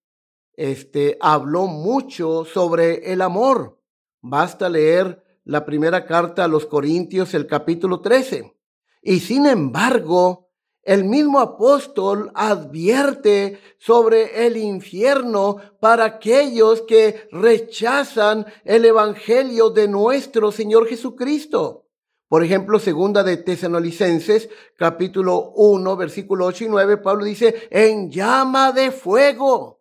este, 0.53 1.17
habló 1.21 1.67
mucho 1.67 2.45
sobre 2.45 3.13
el 3.13 3.23
amor. 3.23 3.81
Basta 4.21 4.69
leer 4.69 5.25
la 5.45 5.65
primera 5.65 6.05
carta 6.05 6.45
a 6.45 6.49
los 6.49 6.67
Corintios, 6.67 7.33
el 7.33 7.47
capítulo 7.47 8.01
13. 8.01 8.59
Y 9.03 9.21
sin 9.21 9.47
embargo, 9.47 10.46
el 10.87 11.05
mismo 11.05 11.41
apóstol 11.41 12.31
advierte 12.35 13.61
sobre 13.77 14.47
el 14.47 14.57
infierno 14.57 15.57
para 15.81 16.05
aquellos 16.05 16.83
que 16.83 17.29
rechazan 17.33 18.47
el 18.65 18.85
evangelio 18.85 19.71
de 19.71 19.89
nuestro 19.89 20.53
Señor 20.53 20.87
Jesucristo. 20.87 21.87
Por 22.29 22.45
ejemplo, 22.45 22.79
segunda 22.79 23.25
de 23.25 23.37
Tesanolicenses, 23.37 24.49
capítulo 24.77 25.53
1, 25.57 25.97
versículo 25.97 26.47
8 26.47 26.65
y 26.65 26.69
9, 26.69 26.97
Pablo 26.99 27.25
dice, 27.25 27.69
en 27.71 28.11
llama 28.11 28.71
de 28.73 28.93
fuego 28.93 29.77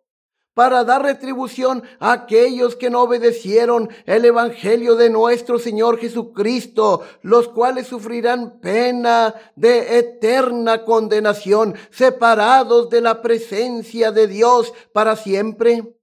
para 0.56 0.84
dar 0.84 1.02
retribución 1.02 1.82
a 2.00 2.12
aquellos 2.12 2.76
que 2.76 2.88
no 2.88 3.02
obedecieron 3.02 3.90
el 4.06 4.24
Evangelio 4.24 4.96
de 4.96 5.10
nuestro 5.10 5.58
Señor 5.58 5.98
Jesucristo, 5.98 7.02
los 7.20 7.46
cuales 7.48 7.88
sufrirán 7.88 8.58
pena 8.60 9.34
de 9.54 9.98
eterna 9.98 10.82
condenación, 10.86 11.74
separados 11.90 12.88
de 12.88 13.02
la 13.02 13.20
presencia 13.20 14.12
de 14.12 14.28
Dios 14.28 14.72
para 14.94 15.16
siempre. 15.16 15.94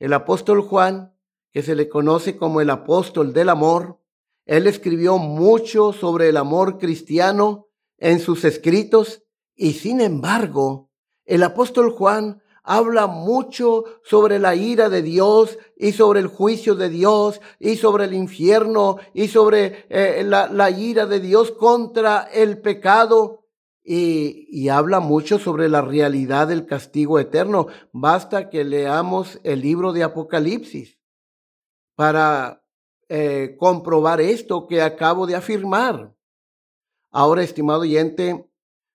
El 0.00 0.12
apóstol 0.12 0.62
Juan, 0.62 1.14
que 1.52 1.62
se 1.62 1.76
le 1.76 1.88
conoce 1.88 2.36
como 2.36 2.60
el 2.60 2.70
apóstol 2.70 3.32
del 3.32 3.48
amor, 3.48 4.00
él 4.44 4.66
escribió 4.66 5.18
mucho 5.18 5.92
sobre 5.92 6.30
el 6.30 6.36
amor 6.36 6.78
cristiano 6.78 7.68
en 7.96 8.18
sus 8.18 8.44
escritos 8.44 9.22
y 9.54 9.74
sin 9.74 10.00
embargo, 10.00 10.90
el 11.26 11.44
apóstol 11.44 11.92
Juan 11.92 12.42
habla 12.68 13.06
mucho 13.06 13.84
sobre 14.04 14.38
la 14.38 14.54
ira 14.54 14.90
de 14.90 15.00
Dios 15.00 15.58
y 15.74 15.92
sobre 15.92 16.20
el 16.20 16.26
juicio 16.26 16.74
de 16.74 16.90
Dios 16.90 17.40
y 17.58 17.76
sobre 17.76 18.04
el 18.04 18.12
infierno 18.12 18.98
y 19.14 19.28
sobre 19.28 19.86
eh, 19.88 20.22
la, 20.22 20.70
ira 20.70 21.06
de 21.06 21.18
Dios 21.18 21.50
contra 21.52 22.28
el 22.30 22.60
pecado. 22.60 23.46
Y, 23.82 24.46
y, 24.50 24.68
habla 24.68 25.00
mucho 25.00 25.38
sobre 25.38 25.70
la 25.70 25.80
realidad 25.80 26.48
del 26.48 26.66
castigo 26.66 27.18
eterno. 27.18 27.68
Basta 27.90 28.50
que 28.50 28.62
leamos 28.62 29.40
el 29.44 29.62
libro 29.62 29.94
de 29.94 30.02
Apocalipsis 30.02 30.98
para 31.96 32.62
eh, 33.08 33.56
comprobar 33.58 34.20
esto 34.20 34.66
que 34.66 34.82
acabo 34.82 35.26
de 35.26 35.36
afirmar. 35.36 36.14
Ahora, 37.10 37.42
estimado 37.42 37.80
oyente, 37.80 38.46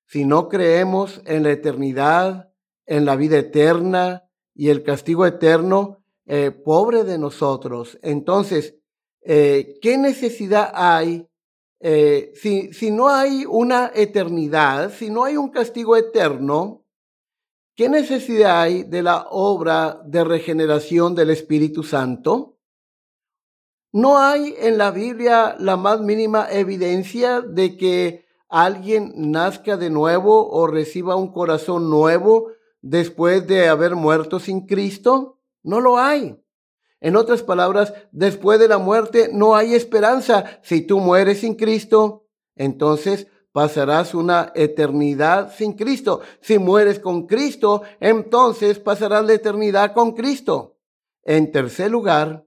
si 0.05 0.25
no 0.25 0.47
creemos 0.47 1.23
en 1.25 1.41
la 1.41 1.49
eternidad, 1.49 2.52
en 2.85 3.05
la 3.05 3.15
vida 3.15 3.37
eterna 3.37 4.23
y 4.53 4.69
el 4.69 4.83
castigo 4.83 5.25
eterno, 5.25 6.03
eh, 6.25 6.51
pobre 6.51 7.03
de 7.03 7.17
nosotros. 7.17 7.97
Entonces, 8.01 8.75
eh, 9.21 9.79
¿qué 9.81 9.97
necesidad 9.97 10.71
hay 10.73 11.27
eh, 11.85 12.31
si, 12.35 12.71
si 12.71 12.91
no 12.91 13.09
hay 13.09 13.43
una 13.45 13.91
eternidad, 13.93 14.89
si 14.93 15.09
no 15.09 15.25
hay 15.25 15.35
un 15.35 15.49
castigo 15.49 15.97
eterno, 15.97 16.85
¿qué 17.75 17.89
necesidad 17.89 18.61
hay 18.61 18.83
de 18.83 19.03
la 19.03 19.27
obra 19.29 20.01
de 20.05 20.23
regeneración 20.23 21.13
del 21.13 21.29
Espíritu 21.29 21.83
Santo? 21.83 22.57
No 23.91 24.17
hay 24.17 24.55
en 24.59 24.77
la 24.77 24.91
Biblia 24.91 25.57
la 25.59 25.75
más 25.75 25.99
mínima 25.99 26.47
evidencia 26.49 27.41
de 27.41 27.75
que 27.75 28.25
alguien 28.47 29.11
nazca 29.17 29.75
de 29.75 29.89
nuevo 29.89 30.49
o 30.51 30.67
reciba 30.67 31.17
un 31.17 31.33
corazón 31.33 31.89
nuevo 31.89 32.47
después 32.83 33.47
de 33.47 33.69
haber 33.69 33.95
muerto 33.95 34.39
sin 34.39 34.67
Cristo. 34.67 35.39
No 35.63 35.81
lo 35.81 35.97
hay. 35.97 36.39
En 37.01 37.15
otras 37.15 37.41
palabras, 37.41 37.93
después 38.11 38.59
de 38.59 38.67
la 38.67 38.77
muerte 38.77 39.29
no 39.33 39.55
hay 39.55 39.73
esperanza. 39.73 40.59
Si 40.61 40.81
tú 40.81 40.99
mueres 40.99 41.39
sin 41.39 41.55
Cristo, 41.55 42.27
entonces 42.55 43.27
pasarás 43.51 44.13
una 44.13 44.51
eternidad 44.55 45.53
sin 45.55 45.73
Cristo. 45.73 46.21
Si 46.41 46.59
mueres 46.59 46.99
con 46.99 47.25
Cristo, 47.25 47.81
entonces 47.99 48.79
pasarás 48.79 49.25
la 49.25 49.33
eternidad 49.33 49.93
con 49.93 50.11
Cristo. 50.13 50.77
En 51.23 51.51
tercer 51.51 51.89
lugar, 51.89 52.45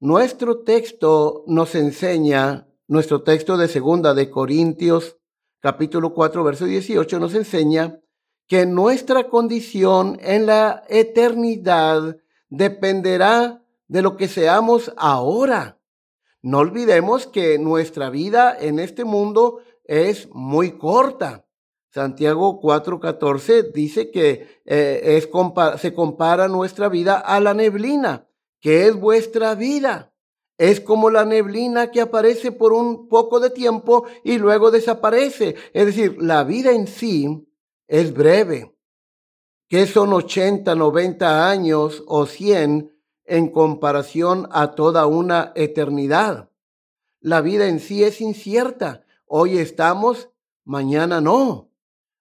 nuestro 0.00 0.62
texto 0.62 1.44
nos 1.46 1.74
enseña, 1.74 2.68
nuestro 2.88 3.22
texto 3.22 3.56
de 3.56 3.68
segunda 3.68 4.14
de 4.14 4.30
Corintios, 4.30 5.16
capítulo 5.60 6.12
4, 6.12 6.44
verso 6.44 6.64
18, 6.64 7.18
nos 7.18 7.34
enseña 7.34 8.00
que 8.46 8.66
nuestra 8.66 9.28
condición 9.28 10.18
en 10.22 10.46
la 10.46 10.84
eternidad 10.88 12.18
dependerá 12.48 13.62
de 13.88 14.02
lo 14.02 14.16
que 14.16 14.28
seamos 14.28 14.92
ahora. 14.96 15.78
No 16.42 16.58
olvidemos 16.58 17.26
que 17.26 17.58
nuestra 17.58 18.08
vida 18.10 18.56
en 18.58 18.78
este 18.78 19.04
mundo 19.04 19.60
es 19.84 20.28
muy 20.32 20.78
corta. 20.78 21.44
Santiago 21.90 22.60
4:14 22.60 23.72
dice 23.72 24.10
que 24.10 24.60
eh, 24.64 25.22
se 25.78 25.94
compara 25.94 26.46
nuestra 26.48 26.88
vida 26.88 27.18
a 27.18 27.40
la 27.40 27.54
neblina, 27.54 28.28
que 28.60 28.86
es 28.86 28.94
vuestra 28.94 29.54
vida. 29.54 30.12
Es 30.58 30.80
como 30.80 31.10
la 31.10 31.24
neblina 31.24 31.90
que 31.90 32.00
aparece 32.00 32.52
por 32.52 32.72
un 32.72 33.08
poco 33.08 33.40
de 33.40 33.50
tiempo 33.50 34.04
y 34.24 34.38
luego 34.38 34.70
desaparece. 34.70 35.54
Es 35.72 35.86
decir, 35.86 36.16
la 36.20 36.44
vida 36.44 36.72
en 36.72 36.86
sí 36.86 37.46
es 37.88 38.12
breve. 38.12 38.74
¿Qué 39.68 39.86
son 39.86 40.12
80, 40.12 40.74
90 40.74 41.48
años 41.48 42.02
o 42.06 42.26
100 42.26 42.96
en 43.26 43.48
comparación 43.48 44.48
a 44.52 44.74
toda 44.74 45.06
una 45.06 45.52
eternidad. 45.54 46.50
La 47.20 47.40
vida 47.40 47.66
en 47.68 47.80
sí 47.80 48.04
es 48.04 48.20
incierta. 48.20 49.04
Hoy 49.26 49.58
estamos, 49.58 50.30
mañana 50.64 51.20
no. 51.20 51.70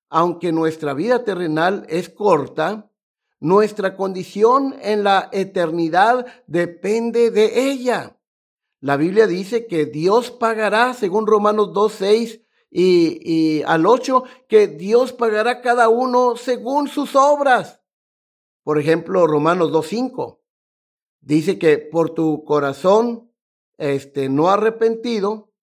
Aunque 0.10 0.52
nuestra 0.52 0.94
vida 0.94 1.24
terrenal 1.24 1.86
es 1.90 2.10
corta, 2.10 2.92
nuestra 3.40 3.96
condición 3.96 4.76
en 4.82 5.04
la 5.04 5.30
eternidad 5.32 6.26
depende 6.48 7.32
de 7.32 7.70
ella. 7.70 8.18
La 8.80 8.98
Biblia 8.98 9.28
dice 9.28 9.68
que 9.68 9.86
Dios 9.86 10.32
pagará, 10.32 10.94
según 10.94 11.28
Romanos 11.28 11.74
2, 11.74 11.92
6 11.94 12.42
y, 12.78 13.22
y 13.24 13.64
al 13.64 13.86
8, 13.86 14.26
que 14.50 14.68
Dios 14.68 15.14
pagará 15.14 15.62
cada 15.62 15.88
uno 15.88 16.36
según 16.36 16.90
sus 16.90 17.16
obras. 17.16 17.82
Por 18.64 18.80
ejemplo, 18.80 19.28
Romanos 19.28 19.72
2, 19.72 19.88
5 19.88 20.42
dice 21.22 21.58
que 21.58 21.78
por 21.78 22.10
tu 22.10 22.44
corazón 22.44 23.32
este, 23.78 24.28
no 24.28 24.50
arrepentido, 24.50 25.54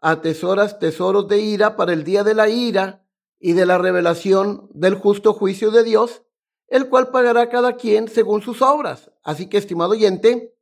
atesoras 0.00 0.78
tesoros 0.78 1.28
de 1.28 1.40
ira 1.40 1.76
para 1.76 1.92
el 1.92 2.04
día 2.04 2.24
de 2.24 2.32
la 2.32 2.48
ira 2.48 3.06
y 3.38 3.52
de 3.52 3.66
la 3.66 3.76
revelación 3.76 4.70
del 4.72 4.94
justo 4.94 5.34
juicio 5.34 5.72
de 5.72 5.84
Dios, 5.84 6.22
el 6.68 6.88
cual 6.88 7.10
pagará 7.10 7.50
cada 7.50 7.76
quien 7.76 8.08
según 8.08 8.40
sus 8.40 8.62
obras. 8.62 9.12
Así 9.22 9.46
que, 9.46 9.58
estimado 9.58 9.90
oyente, 9.90 10.56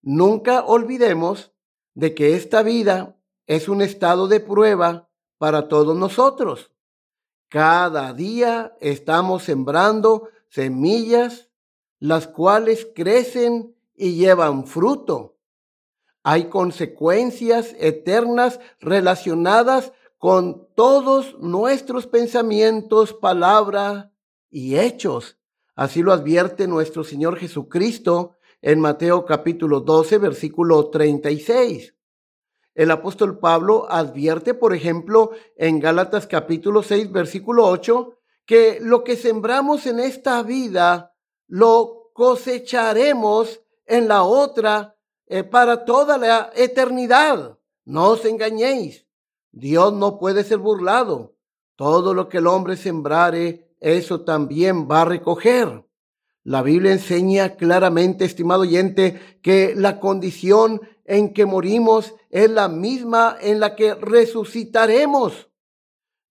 nunca 0.00 0.64
olvidemos 0.64 1.52
de 1.94 2.14
que 2.14 2.36
esta 2.36 2.62
vida 2.62 3.20
es 3.48 3.68
un 3.68 3.82
estado 3.82 4.28
de 4.28 4.38
prueba 4.38 5.09
para 5.40 5.68
todos 5.68 5.96
nosotros. 5.96 6.70
Cada 7.48 8.12
día 8.12 8.76
estamos 8.78 9.42
sembrando 9.44 10.28
semillas, 10.50 11.48
las 11.98 12.28
cuales 12.28 12.86
crecen 12.94 13.74
y 13.94 14.16
llevan 14.16 14.66
fruto. 14.66 15.38
Hay 16.22 16.50
consecuencias 16.50 17.74
eternas 17.78 18.60
relacionadas 18.80 19.94
con 20.18 20.68
todos 20.74 21.38
nuestros 21.40 22.06
pensamientos, 22.06 23.14
palabra 23.14 24.12
y 24.50 24.76
hechos. 24.76 25.38
Así 25.74 26.02
lo 26.02 26.12
advierte 26.12 26.66
nuestro 26.66 27.02
Señor 27.02 27.38
Jesucristo 27.38 28.36
en 28.60 28.78
Mateo 28.78 29.24
capítulo 29.24 29.80
12, 29.80 30.18
versículo 30.18 30.90
36. 30.90 31.94
El 32.74 32.90
apóstol 32.90 33.38
Pablo 33.38 33.86
advierte, 33.90 34.54
por 34.54 34.74
ejemplo, 34.74 35.30
en 35.56 35.80
Gálatas 35.80 36.26
capítulo 36.26 36.82
6, 36.82 37.10
versículo 37.10 37.66
8, 37.66 38.18
que 38.46 38.78
lo 38.80 39.04
que 39.04 39.16
sembramos 39.16 39.86
en 39.86 40.00
esta 40.00 40.42
vida 40.42 41.14
lo 41.48 42.10
cosecharemos 42.14 43.60
en 43.86 44.08
la 44.08 44.22
otra 44.22 44.96
eh, 45.26 45.42
para 45.42 45.84
toda 45.84 46.16
la 46.16 46.50
eternidad. 46.54 47.58
No 47.84 48.10
os 48.10 48.24
engañéis. 48.24 49.06
Dios 49.52 49.92
no 49.92 50.18
puede 50.18 50.44
ser 50.44 50.58
burlado. 50.58 51.34
Todo 51.76 52.14
lo 52.14 52.28
que 52.28 52.38
el 52.38 52.46
hombre 52.46 52.76
sembrare, 52.76 53.74
eso 53.80 54.20
también 54.20 54.88
va 54.88 55.02
a 55.02 55.06
recoger. 55.06 55.84
La 56.42 56.62
Biblia 56.62 56.92
enseña 56.92 57.56
claramente, 57.56 58.24
estimado 58.24 58.62
oyente, 58.62 59.38
que 59.42 59.74
la 59.76 60.00
condición 60.00 60.80
en 61.10 61.34
que 61.34 61.44
morimos 61.44 62.14
es 62.30 62.48
la 62.48 62.68
misma 62.68 63.36
en 63.40 63.58
la 63.58 63.74
que 63.74 63.94
resucitaremos. 63.96 65.50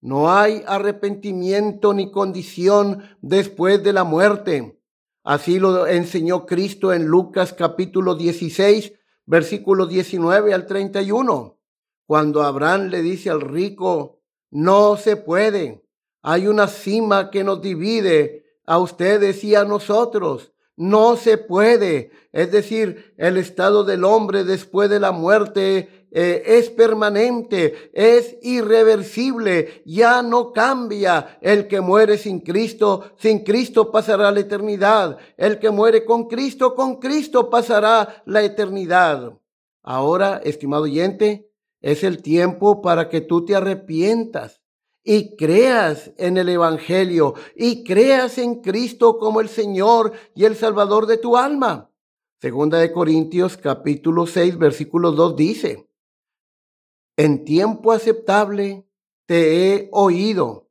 No 0.00 0.32
hay 0.32 0.62
arrepentimiento 0.66 1.92
ni 1.92 2.10
condición 2.10 3.02
después 3.20 3.82
de 3.82 3.92
la 3.92 4.04
muerte. 4.04 4.80
Así 5.22 5.58
lo 5.58 5.86
enseñó 5.86 6.46
Cristo 6.46 6.94
en 6.94 7.04
Lucas 7.04 7.52
capítulo 7.52 8.14
16, 8.14 8.94
versículo 9.26 9.86
19 9.86 10.54
al 10.54 10.64
31, 10.64 11.58
cuando 12.06 12.42
Abraham 12.42 12.86
le 12.86 13.02
dice 13.02 13.28
al 13.28 13.42
rico, 13.42 14.22
no 14.50 14.96
se 14.96 15.16
puede, 15.16 15.84
hay 16.22 16.46
una 16.46 16.68
cima 16.68 17.30
que 17.30 17.44
nos 17.44 17.60
divide 17.60 18.46
a 18.64 18.78
ustedes 18.78 19.44
y 19.44 19.54
a 19.54 19.64
nosotros. 19.66 20.54
No 20.80 21.18
se 21.18 21.36
puede. 21.36 22.10
Es 22.32 22.50
decir, 22.52 23.12
el 23.18 23.36
estado 23.36 23.84
del 23.84 24.02
hombre 24.02 24.44
después 24.44 24.88
de 24.88 24.98
la 24.98 25.12
muerte 25.12 26.06
eh, 26.10 26.42
es 26.46 26.70
permanente, 26.70 27.90
es 27.92 28.38
irreversible, 28.40 29.82
ya 29.84 30.22
no 30.22 30.54
cambia. 30.54 31.36
El 31.42 31.68
que 31.68 31.82
muere 31.82 32.16
sin 32.16 32.40
Cristo, 32.40 33.12
sin 33.18 33.44
Cristo 33.44 33.92
pasará 33.92 34.32
la 34.32 34.40
eternidad. 34.40 35.18
El 35.36 35.58
que 35.58 35.68
muere 35.68 36.06
con 36.06 36.28
Cristo, 36.28 36.74
con 36.74 36.98
Cristo 36.98 37.50
pasará 37.50 38.22
la 38.24 38.42
eternidad. 38.42 39.34
Ahora, 39.82 40.40
estimado 40.42 40.84
oyente, 40.84 41.52
es 41.82 42.04
el 42.04 42.22
tiempo 42.22 42.80
para 42.80 43.10
que 43.10 43.20
tú 43.20 43.44
te 43.44 43.54
arrepientas 43.54 44.59
y 45.02 45.36
creas 45.36 46.12
en 46.18 46.36
el 46.36 46.48
Evangelio 46.48 47.34
y 47.56 47.84
creas 47.84 48.38
en 48.38 48.56
Cristo 48.60 49.18
como 49.18 49.40
el 49.40 49.48
Señor 49.48 50.12
y 50.34 50.44
el 50.44 50.56
Salvador 50.56 51.06
de 51.06 51.18
tu 51.18 51.36
alma. 51.36 51.90
Segunda 52.40 52.78
de 52.78 52.92
Corintios 52.92 53.56
capítulo 53.56 54.26
6 54.26 54.58
versículo 54.58 55.12
2 55.12 55.36
dice, 55.36 55.90
en 57.16 57.44
tiempo 57.44 57.92
aceptable 57.92 58.86
te 59.26 59.74
he 59.74 59.88
oído 59.92 60.70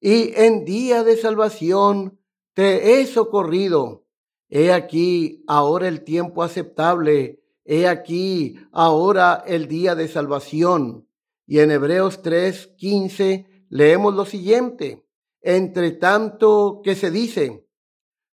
y 0.00 0.32
en 0.36 0.64
día 0.64 1.02
de 1.04 1.16
salvación 1.16 2.18
te 2.54 3.00
he 3.00 3.06
socorrido. 3.06 4.04
He 4.48 4.72
aquí 4.72 5.42
ahora 5.48 5.88
el 5.88 6.04
tiempo 6.04 6.42
aceptable, 6.42 7.42
he 7.64 7.88
aquí 7.88 8.58
ahora 8.72 9.42
el 9.46 9.68
día 9.68 9.94
de 9.94 10.08
salvación. 10.08 11.08
Y 11.46 11.60
en 11.60 11.70
Hebreos 11.70 12.22
3:15 12.22 13.55
leemos 13.76 14.14
lo 14.14 14.24
siguiente, 14.24 15.06
entre 15.42 15.92
tanto 15.92 16.80
que 16.82 16.94
se 16.94 17.10
dice, 17.10 17.68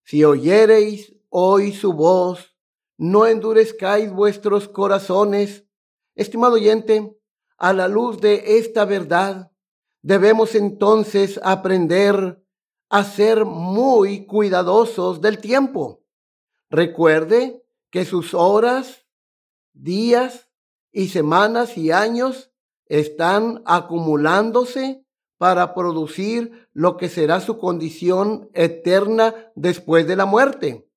si 0.03 0.23
oyereis 0.23 1.13
hoy 1.29 1.73
su 1.73 1.93
voz, 1.93 2.55
no 2.97 3.25
endurezcáis 3.25 4.11
vuestros 4.11 4.69
corazones. 4.69 5.65
Estimado 6.15 6.53
oyente, 6.53 7.17
a 7.57 7.73
la 7.73 7.87
luz 7.87 8.21
de 8.21 8.57
esta 8.57 8.85
verdad, 8.85 9.51
debemos 10.01 10.55
entonces 10.55 11.39
aprender 11.43 12.41
a 12.89 13.03
ser 13.03 13.45
muy 13.45 14.25
cuidadosos 14.25 15.19
del 15.19 15.39
tiempo. 15.39 16.03
Recuerde 16.69 17.65
que 17.89 18.05
sus 18.05 18.33
horas, 18.33 19.05
días 19.73 20.49
y 20.91 21.09
semanas 21.09 21.77
y 21.77 21.91
años 21.91 22.51
están 22.85 23.61
acumulándose 23.65 25.02
para 25.43 25.73
producir 25.73 26.69
lo 26.71 26.95
que 26.95 27.09
será 27.09 27.41
su 27.41 27.57
condición 27.57 28.49
eterna 28.53 29.51
después 29.55 30.07
de 30.07 30.15
la 30.15 30.25
muerte. 30.25 30.87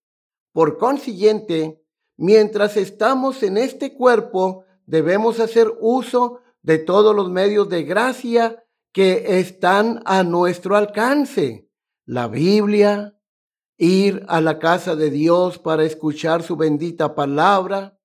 Por 0.52 0.78
consiguiente, 0.78 1.82
mientras 2.16 2.76
estamos 2.76 3.42
en 3.42 3.56
este 3.56 3.96
cuerpo, 3.96 4.62
debemos 4.84 5.40
hacer 5.40 5.72
uso 5.80 6.42
de 6.62 6.78
todos 6.78 7.12
los 7.12 7.28
medios 7.28 7.68
de 7.68 7.82
gracia 7.82 8.64
que 8.92 9.40
están 9.40 10.00
a 10.04 10.22
nuestro 10.22 10.76
alcance. 10.76 11.68
La 12.04 12.28
Biblia, 12.28 13.18
ir 13.76 14.24
a 14.28 14.40
la 14.40 14.60
casa 14.60 14.94
de 14.94 15.10
Dios 15.10 15.58
para 15.58 15.82
escuchar 15.82 16.44
su 16.44 16.54
bendita 16.54 17.16
palabra, 17.16 17.98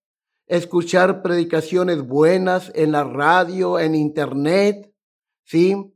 escuchar 0.48 1.22
predicaciones 1.22 2.02
buenas 2.02 2.72
en 2.74 2.94
la 2.94 3.04
radio, 3.04 3.78
en 3.78 3.94
internet, 3.94 4.92
¿sí? 5.44 5.94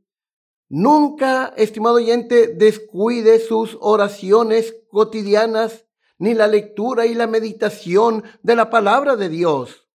Nunca, 0.68 1.52
estimado 1.56 1.96
oyente, 1.96 2.48
descuide 2.48 3.38
sus 3.38 3.78
oraciones 3.80 4.74
cotidianas, 4.88 5.86
ni 6.18 6.34
la 6.34 6.48
lectura 6.48 7.06
y 7.06 7.14
la 7.14 7.26
meditación 7.26 8.24
de 8.42 8.56
la 8.56 8.70
palabra 8.70 9.16
de 9.16 9.28
Dios. 9.28 9.88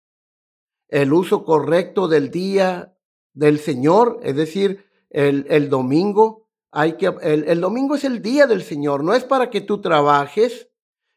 El 0.87 1.13
uso 1.13 1.43
correcto 1.43 2.07
del 2.07 2.31
día 2.31 2.95
del 3.33 3.59
Señor, 3.59 4.19
es 4.23 4.35
decir, 4.35 4.85
el, 5.09 5.45
el 5.49 5.69
domingo, 5.69 6.47
hay 6.71 6.93
que, 6.93 7.07
el, 7.21 7.45
el, 7.49 7.59
domingo 7.59 7.95
es 7.95 8.03
el 8.05 8.21
día 8.21 8.47
del 8.47 8.63
Señor, 8.63 9.03
no 9.03 9.13
es 9.13 9.23
para 9.23 9.49
que 9.49 9.61
tú 9.61 9.81
trabajes, 9.81 10.69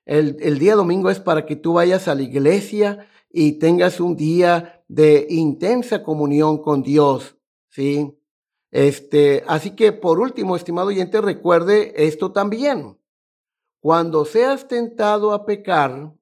el, 0.05 0.37
el 0.40 0.59
día 0.59 0.75
domingo 0.75 1.11
es 1.11 1.21
para 1.21 1.47
que 1.47 1.57
tú 1.57 1.75
vayas 1.75 2.09
a 2.09 2.14
la 2.14 2.23
iglesia 2.23 3.07
y 3.31 3.53
tengas 3.59 4.01
un 4.01 4.17
día 4.17 4.85
de 4.88 5.27
intensa 5.31 6.03
comunión 6.03 6.59
con 6.59 6.83
Dios, 6.83 7.37
¿sí? 7.69 8.17
Este, 8.74 9.44
así 9.46 9.76
que 9.76 9.92
por 9.92 10.18
último, 10.18 10.56
estimado 10.56 10.88
oyente, 10.88 11.20
recuerde 11.20 11.92
esto 12.08 12.32
también. 12.32 13.00
Cuando 13.80 14.24
seas 14.24 14.66
tentado 14.66 15.32
a 15.32 15.46
pecar, 15.46 16.12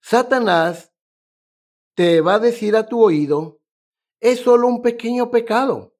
Satanás 0.00 0.92
te 1.96 2.20
va 2.20 2.34
a 2.34 2.38
decir 2.38 2.76
a 2.76 2.86
tu 2.86 3.02
oído, 3.02 3.60
es 4.20 4.42
solo 4.42 4.68
un 4.68 4.80
pequeño 4.80 5.32
pecado 5.32 5.96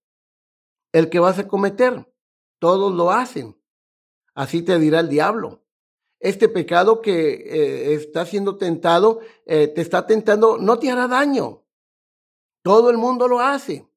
el 0.92 1.10
que 1.10 1.18
vas 1.18 1.40
a 1.40 1.48
cometer. 1.48 2.08
Todos 2.60 2.94
lo 2.94 3.10
hacen. 3.10 3.60
Así 4.36 4.62
te 4.62 4.78
dirá 4.78 5.00
el 5.00 5.08
diablo. 5.08 5.64
Este 6.20 6.48
pecado 6.48 7.02
que 7.02 7.32
eh, 7.32 7.94
está 7.94 8.24
siendo 8.24 8.56
tentado, 8.56 9.18
eh, 9.46 9.66
te 9.66 9.80
está 9.80 10.06
tentando, 10.06 10.58
no 10.58 10.78
te 10.78 10.92
hará 10.92 11.08
daño. 11.08 11.64
Todo 12.62 12.88
el 12.88 12.98
mundo 12.98 13.26
lo 13.26 13.40
hace. 13.40 13.88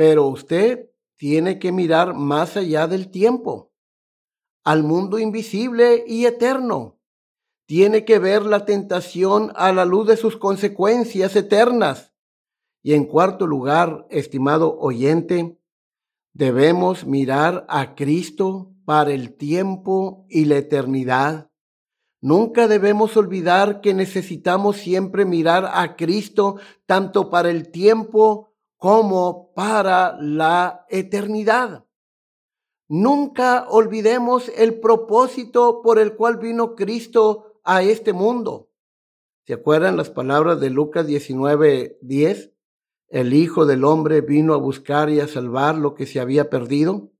Pero 0.00 0.28
usted 0.28 0.88
tiene 1.18 1.58
que 1.58 1.72
mirar 1.72 2.14
más 2.14 2.56
allá 2.56 2.86
del 2.86 3.10
tiempo, 3.10 3.70
al 4.64 4.82
mundo 4.82 5.18
invisible 5.18 6.04
y 6.06 6.24
eterno. 6.24 6.98
Tiene 7.66 8.06
que 8.06 8.18
ver 8.18 8.46
la 8.46 8.64
tentación 8.64 9.52
a 9.56 9.74
la 9.74 9.84
luz 9.84 10.06
de 10.06 10.16
sus 10.16 10.38
consecuencias 10.38 11.36
eternas. 11.36 12.14
Y 12.82 12.94
en 12.94 13.04
cuarto 13.04 13.46
lugar, 13.46 14.06
estimado 14.08 14.78
oyente, 14.78 15.58
Debemos 16.32 17.04
mirar 17.04 17.66
a 17.68 17.94
Cristo 17.94 18.72
para 18.86 19.12
el 19.12 19.36
tiempo 19.36 20.24
y 20.30 20.46
la 20.46 20.56
eternidad. 20.56 21.50
Nunca 22.22 22.68
debemos 22.68 23.18
olvidar 23.18 23.82
que 23.82 23.92
necesitamos 23.92 24.78
siempre 24.78 25.26
mirar 25.26 25.68
a 25.74 25.96
Cristo 25.96 26.56
tanto 26.86 27.28
para 27.28 27.50
el 27.50 27.70
tiempo 27.70 28.49
como 28.80 29.52
para 29.52 30.16
la 30.20 30.86
eternidad. 30.88 31.84
Nunca 32.88 33.68
olvidemos 33.68 34.50
el 34.56 34.80
propósito 34.80 35.82
por 35.82 35.98
el 35.98 36.16
cual 36.16 36.38
vino 36.38 36.74
Cristo 36.74 37.60
a 37.62 37.82
este 37.82 38.14
mundo. 38.14 38.70
¿Se 39.46 39.52
acuerdan 39.52 39.98
las 39.98 40.08
palabras 40.08 40.60
de 40.60 40.70
Lucas 40.70 41.06
19, 41.06 41.98
10? 42.00 42.54
el 43.10 43.34
Hijo 43.34 43.66
del 43.66 43.84
Hombre 43.84 44.20
vino 44.20 44.54
a 44.54 44.56
buscar 44.56 45.10
y 45.10 45.18
a 45.20 45.26
salvar 45.26 45.76
lo 45.76 45.94
que 45.94 46.06
se 46.06 46.20
había 46.20 46.48
perdido. 46.48 47.10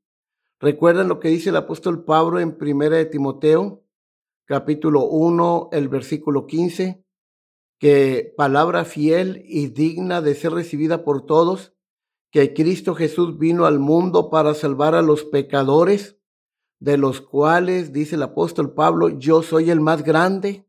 ¿Recuerdan 0.60 1.08
lo 1.08 1.18
que 1.18 1.28
dice 1.28 1.50
el 1.50 1.56
apóstol 1.56 2.04
Pablo 2.04 2.38
en 2.38 2.56
Primera 2.56 2.96
de 2.96 3.06
Timoteo, 3.06 3.82
capítulo 4.44 5.02
1, 5.04 5.70
el 5.72 5.88
versículo 5.88 6.46
15? 6.46 7.04
Que 7.80 8.34
palabra 8.36 8.84
fiel 8.84 9.42
y 9.46 9.68
digna 9.68 10.20
de 10.20 10.34
ser 10.34 10.52
recibida 10.52 11.02
por 11.02 11.24
todos, 11.24 11.72
que 12.30 12.52
Cristo 12.52 12.94
Jesús 12.94 13.38
vino 13.38 13.64
al 13.64 13.78
mundo 13.78 14.28
para 14.28 14.52
salvar 14.52 14.94
a 14.94 15.00
los 15.00 15.24
pecadores, 15.24 16.18
de 16.78 16.98
los 16.98 17.22
cuales, 17.22 17.92
dice 17.92 18.16
el 18.16 18.22
apóstol 18.22 18.74
Pablo, 18.74 19.08
yo 19.08 19.42
soy 19.42 19.70
el 19.70 19.80
más 19.80 20.04
grande. 20.04 20.68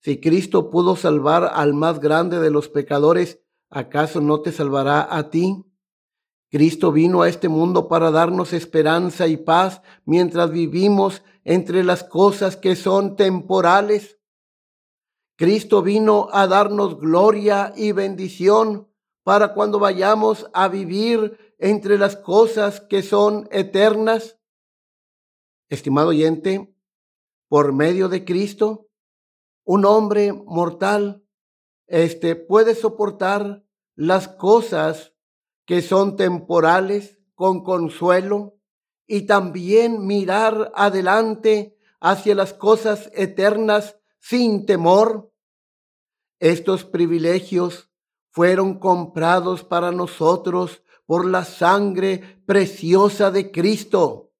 Si 0.00 0.20
Cristo 0.20 0.70
pudo 0.70 0.96
salvar 0.96 1.50
al 1.54 1.72
más 1.72 2.00
grande 2.00 2.40
de 2.40 2.50
los 2.50 2.68
pecadores, 2.68 3.40
¿acaso 3.70 4.20
no 4.20 4.40
te 4.40 4.50
salvará 4.50 5.06
a 5.08 5.30
ti? 5.30 5.64
Cristo 6.50 6.90
vino 6.90 7.22
a 7.22 7.28
este 7.28 7.48
mundo 7.48 7.86
para 7.86 8.10
darnos 8.10 8.52
esperanza 8.52 9.28
y 9.28 9.36
paz 9.36 9.82
mientras 10.04 10.50
vivimos 10.50 11.22
entre 11.44 11.84
las 11.84 12.02
cosas 12.02 12.56
que 12.56 12.74
son 12.74 13.14
temporales. 13.14 14.19
Cristo 15.40 15.80
vino 15.80 16.28
a 16.32 16.46
darnos 16.46 17.00
gloria 17.00 17.72
y 17.74 17.92
bendición 17.92 18.92
para 19.22 19.54
cuando 19.54 19.78
vayamos 19.78 20.50
a 20.52 20.68
vivir 20.68 21.54
entre 21.58 21.96
las 21.96 22.14
cosas 22.14 22.82
que 22.82 23.02
son 23.02 23.48
eternas. 23.50 24.38
Estimado 25.70 26.08
oyente, 26.08 26.76
por 27.48 27.72
medio 27.72 28.10
de 28.10 28.26
Cristo, 28.26 28.90
un 29.64 29.86
hombre 29.86 30.34
mortal 30.34 31.24
este, 31.86 32.36
puede 32.36 32.74
soportar 32.74 33.64
las 33.94 34.28
cosas 34.28 35.14
que 35.64 35.80
son 35.80 36.16
temporales 36.16 37.18
con 37.34 37.64
consuelo 37.64 38.58
y 39.06 39.22
también 39.22 40.06
mirar 40.06 40.70
adelante 40.74 41.78
hacia 41.98 42.34
las 42.34 42.52
cosas 42.52 43.10
eternas 43.14 43.96
sin 44.18 44.66
temor. 44.66 45.29
Estos 46.40 46.84
privilegios 46.84 47.90
fueron 48.30 48.78
comprados 48.78 49.62
para 49.62 49.92
nosotros 49.92 50.82
por 51.04 51.26
la 51.26 51.44
sangre 51.44 52.40
preciosa 52.46 53.30
de 53.30 53.50
Cristo. 53.50 54.32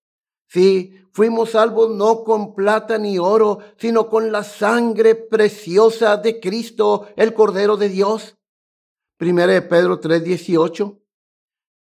Sí, 0.49 0.95
fuimos 1.13 1.51
salvos 1.51 1.91
no 1.91 2.25
con 2.25 2.55
plata 2.55 2.97
ni 2.97 3.19
oro, 3.19 3.59
sino 3.77 4.09
con 4.09 4.33
la 4.33 4.45
sangre 4.45 5.15
preciosa 5.15 6.17
de 6.17 6.41
Cristo, 6.41 7.09
el 7.17 7.35
Cordero 7.35 7.77
de 7.77 7.91
Dios. 7.91 8.39
Primera 9.19 9.53
de 9.53 9.63
Pedro 9.63 10.01
3:18. 10.01 11.03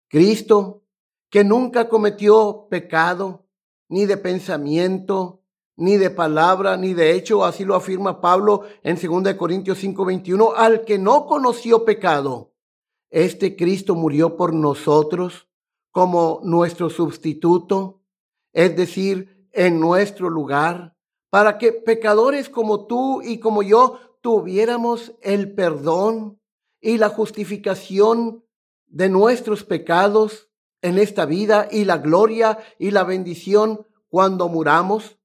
Cristo, 0.09 0.85
que 1.30 1.44
nunca 1.44 1.88
cometió 1.88 2.66
pecado, 2.68 3.46
ni 3.88 4.04
de 4.04 4.18
pensamiento, 4.18 5.39
ni 5.80 5.96
de 5.96 6.10
palabra, 6.10 6.76
ni 6.76 6.94
de 6.94 7.14
hecho, 7.14 7.44
así 7.44 7.64
lo 7.64 7.74
afirma 7.74 8.20
Pablo 8.20 8.62
en 8.82 8.96
2 8.96 9.34
Corintios 9.34 9.78
5:21, 9.78 10.52
al 10.56 10.84
que 10.84 10.98
no 10.98 11.26
conoció 11.26 11.84
pecado. 11.84 12.52
Este 13.10 13.56
Cristo 13.56 13.94
murió 13.94 14.36
por 14.36 14.54
nosotros 14.54 15.48
como 15.90 16.40
nuestro 16.44 16.88
sustituto 16.90 18.00
es 18.52 18.76
decir, 18.76 19.48
en 19.52 19.80
nuestro 19.80 20.28
lugar, 20.28 20.96
para 21.30 21.58
que 21.58 21.72
pecadores 21.72 22.48
como 22.48 22.86
tú 22.86 23.22
y 23.22 23.38
como 23.38 23.62
yo 23.62 23.98
tuviéramos 24.20 25.12
el 25.22 25.54
perdón 25.54 26.40
y 26.80 26.98
la 26.98 27.08
justificación 27.08 28.44
de 28.86 29.08
nuestros 29.08 29.64
pecados 29.64 30.48
en 30.82 30.98
esta 30.98 31.26
vida 31.26 31.68
y 31.70 31.84
la 31.84 31.98
gloria 31.98 32.58
y 32.78 32.90
la 32.90 33.04
bendición 33.04 33.86
cuando 34.08 34.48
muramos. 34.48 35.18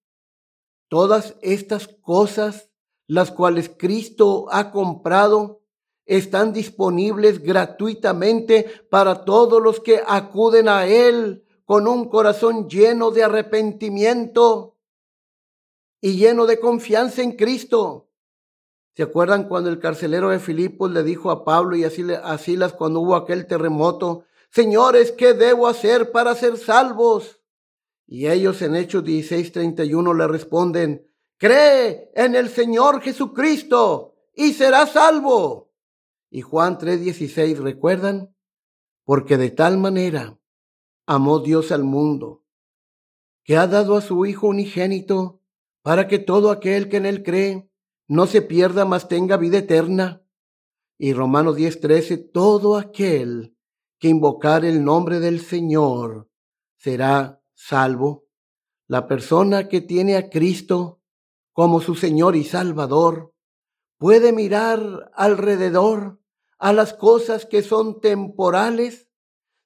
Todas 0.88 1.36
estas 1.42 1.88
cosas, 1.88 2.70
las 3.08 3.32
cuales 3.32 3.72
Cristo 3.76 4.48
ha 4.52 4.72
comprado, 4.72 5.62
están 6.06 6.54
disponibles 6.54 7.42
gratuitamente 7.42 8.66
para 8.90 9.26
todos 9.26 9.62
los 9.62 9.80
que 9.80 10.02
acuden 10.06 10.70
a 10.70 10.86
Él 10.86 11.44
con 11.66 11.88
un 11.88 12.10
corazón 12.10 12.70
lleno 12.70 13.10
de 13.10 13.24
arrepentimiento 13.24 14.78
y 16.00 16.18
lleno 16.18 16.46
de 16.46 16.60
confianza 16.60 17.24
en 17.24 17.32
Cristo. 17.32 18.10
¿Se 18.96 19.04
acuerdan 19.04 19.48
cuando 19.48 19.70
el 19.70 19.80
carcelero 19.80 20.30
de 20.30 20.40
Filipos 20.40 20.92
le 20.92 21.04
dijo 21.04 21.32
a 21.32 21.44
Pablo 21.44 21.76
y 21.76 21.84
a 21.84 22.38
Silas 22.38 22.74
cuando 22.74 23.02
hubo 23.02 23.16
aquel 23.16 23.48
terremoto, 23.48 24.26
Señores, 24.56 25.12
¿qué 25.12 25.34
debo 25.34 25.68
hacer 25.68 26.14
para 26.14 26.34
ser 26.34 26.56
salvos? 26.56 27.42
Y 28.08 28.28
ellos 28.28 28.62
en 28.62 28.76
Hechos 28.76 29.04
16:31 29.04 30.14
le 30.14 30.28
responden, 30.28 31.08
Cree 31.38 32.12
en 32.16 32.36
el 32.36 32.50
Señor 32.50 33.02
Jesucristo 33.02 34.16
y 34.34 34.54
serás 34.54 34.92
salvo. 34.92 35.72
Y 36.30 36.42
Juan 36.42 36.78
3:16, 36.78 37.60
¿recuerdan? 37.60 38.36
porque 39.06 39.38
de 39.38 39.52
tal 39.52 39.78
manera 39.78 40.40
amó 41.06 41.40
Dios 41.40 41.72
al 41.72 41.84
mundo, 41.84 42.44
que 43.44 43.56
ha 43.56 43.68
dado 43.68 43.96
a 43.96 44.02
su 44.02 44.26
Hijo 44.26 44.48
unigénito, 44.48 45.42
para 45.84 46.08
que 46.08 46.18
todo 46.18 46.50
aquel 46.50 46.90
que 46.90 46.98
en 46.98 47.06
él 47.06 47.24
cree 47.24 47.70
no 48.08 48.26
se 48.26 48.42
pierda, 48.42 48.86
mas 48.86 49.08
tenga 49.08 49.38
vida 49.38 49.60
eterna. 49.60 50.24
Y 50.98 51.14
Romanos 51.14 51.56
10:13, 51.56 52.18
todo 52.18 52.76
aquel 52.76 53.56
que 54.00 54.08
invocar 54.08 54.66
el 54.66 54.84
nombre 54.84 55.20
del 55.20 55.40
Señor 55.40 56.28
será 56.78 57.42
salvo. 57.56 58.28
La 58.88 59.08
persona 59.08 59.68
que 59.68 59.82
tiene 59.82 60.16
a 60.16 60.30
Cristo 60.30 61.02
como 61.54 61.82
su 61.82 61.96
Señor 61.96 62.36
y 62.36 62.44
Salvador 62.44 63.34
puede 63.98 64.32
mirar 64.32 65.12
alrededor 65.16 66.20
a 66.60 66.74
las 66.74 66.94
cosas 66.94 67.46
que 67.46 67.64
son 67.64 68.00
temporales 68.02 69.10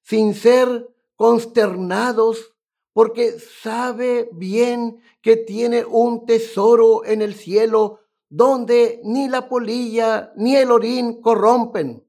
sin 0.01 0.33
ser 0.33 0.87
consternados 1.15 2.55
porque 2.93 3.39
sabe 3.39 4.29
bien 4.33 5.01
que 5.21 5.35
tiene 5.35 5.83
un 5.85 6.25
tesoro 6.25 7.03
en 7.05 7.21
el 7.21 7.33
cielo 7.33 7.99
donde 8.29 9.01
ni 9.03 9.27
la 9.27 9.49
polilla 9.49 10.31
ni 10.35 10.55
el 10.55 10.71
orín 10.71 11.21
corrompen 11.21 12.07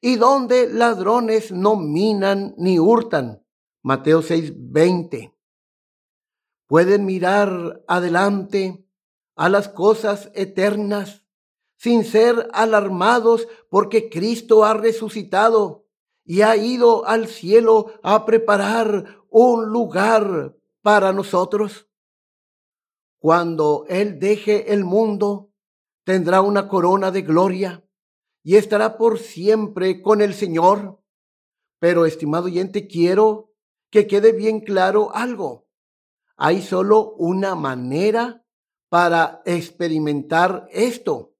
y 0.00 0.16
donde 0.16 0.68
ladrones 0.68 1.52
no 1.52 1.76
minan 1.76 2.54
ni 2.56 2.78
hurtan. 2.78 3.41
Mateo 3.82 4.22
6:20. 4.22 5.34
Pueden 6.68 7.04
mirar 7.04 7.82
adelante 7.88 8.86
a 9.34 9.48
las 9.48 9.68
cosas 9.68 10.30
eternas 10.34 11.24
sin 11.76 12.04
ser 12.04 12.48
alarmados 12.52 13.48
porque 13.68 14.08
Cristo 14.08 14.64
ha 14.64 14.74
resucitado 14.74 15.84
y 16.24 16.42
ha 16.42 16.54
ido 16.54 17.04
al 17.06 17.26
cielo 17.26 17.92
a 18.04 18.24
preparar 18.24 19.24
un 19.28 19.66
lugar 19.66 20.56
para 20.80 21.12
nosotros. 21.12 21.88
Cuando 23.18 23.84
Él 23.88 24.20
deje 24.20 24.72
el 24.72 24.84
mundo, 24.84 25.50
tendrá 26.04 26.40
una 26.40 26.68
corona 26.68 27.10
de 27.10 27.22
gloria 27.22 27.84
y 28.44 28.56
estará 28.56 28.96
por 28.96 29.18
siempre 29.18 30.02
con 30.02 30.20
el 30.20 30.34
Señor. 30.34 31.00
Pero, 31.80 32.06
estimado 32.06 32.46
oyente, 32.46 32.86
quiero 32.86 33.51
que 33.92 34.06
quede 34.06 34.32
bien 34.32 34.60
claro 34.60 35.14
algo. 35.14 35.68
Hay 36.36 36.62
solo 36.62 37.12
una 37.18 37.54
manera 37.54 38.42
para 38.88 39.42
experimentar 39.44 40.66
esto. 40.72 41.34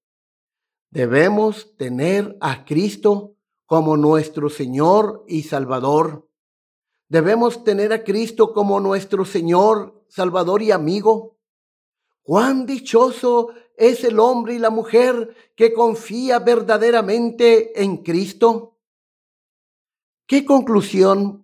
Debemos 0.91 1.75
tener 1.77 2.37
a 2.41 2.67
Cristo 2.67 3.37
como 3.65 3.97
nuestro 3.97 4.51
Señor 4.51 5.25
y 5.27 5.45
Salvador. 5.45 6.29
Debemos 7.09 7.65
tener 7.65 7.91
a 7.95 8.05
Cristo 8.05 8.53
como 8.53 8.81
nuestro 8.81 9.25
Señor, 9.25 10.05
Salvador 10.09 10.61
y 10.63 10.73
amigo. 10.73 11.39
Cuán 12.23 12.67
dichoso 12.67 13.49
es 13.79 14.05
el 14.05 14.21
hombre 14.21 14.55
y 14.55 14.59
la 14.59 14.71
mujer 14.71 15.35
que 15.57 15.73
confía 15.73 16.39
verdaderamente 16.39 17.83
en 17.83 17.97
Cristo. 17.99 18.77
¿Qué 20.27 20.45
conclusión 20.45 21.43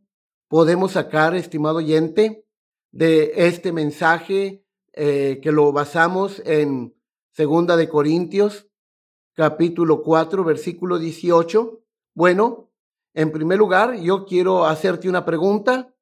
podemos 0.48 0.92
sacar, 0.92 1.36
estimado 1.36 1.76
oyente, 1.78 2.46
de 2.90 3.32
este 3.36 3.70
mensaje 3.72 4.64
eh, 4.94 5.40
que 5.42 5.52
lo 5.52 5.72
basamos 5.72 6.42
en 6.44 6.94
Segunda 7.30 7.76
de 7.76 7.88
Corintios, 7.88 8.66
capítulo 9.34 10.02
4, 10.02 10.42
versículo 10.42 10.98
18? 10.98 11.80
Bueno, 12.14 12.70
en 13.14 13.30
primer 13.30 13.58
lugar, 13.58 13.96
yo 14.00 14.24
quiero 14.24 14.64
hacerte 14.64 15.08
una 15.08 15.24
pregunta. 15.24 15.94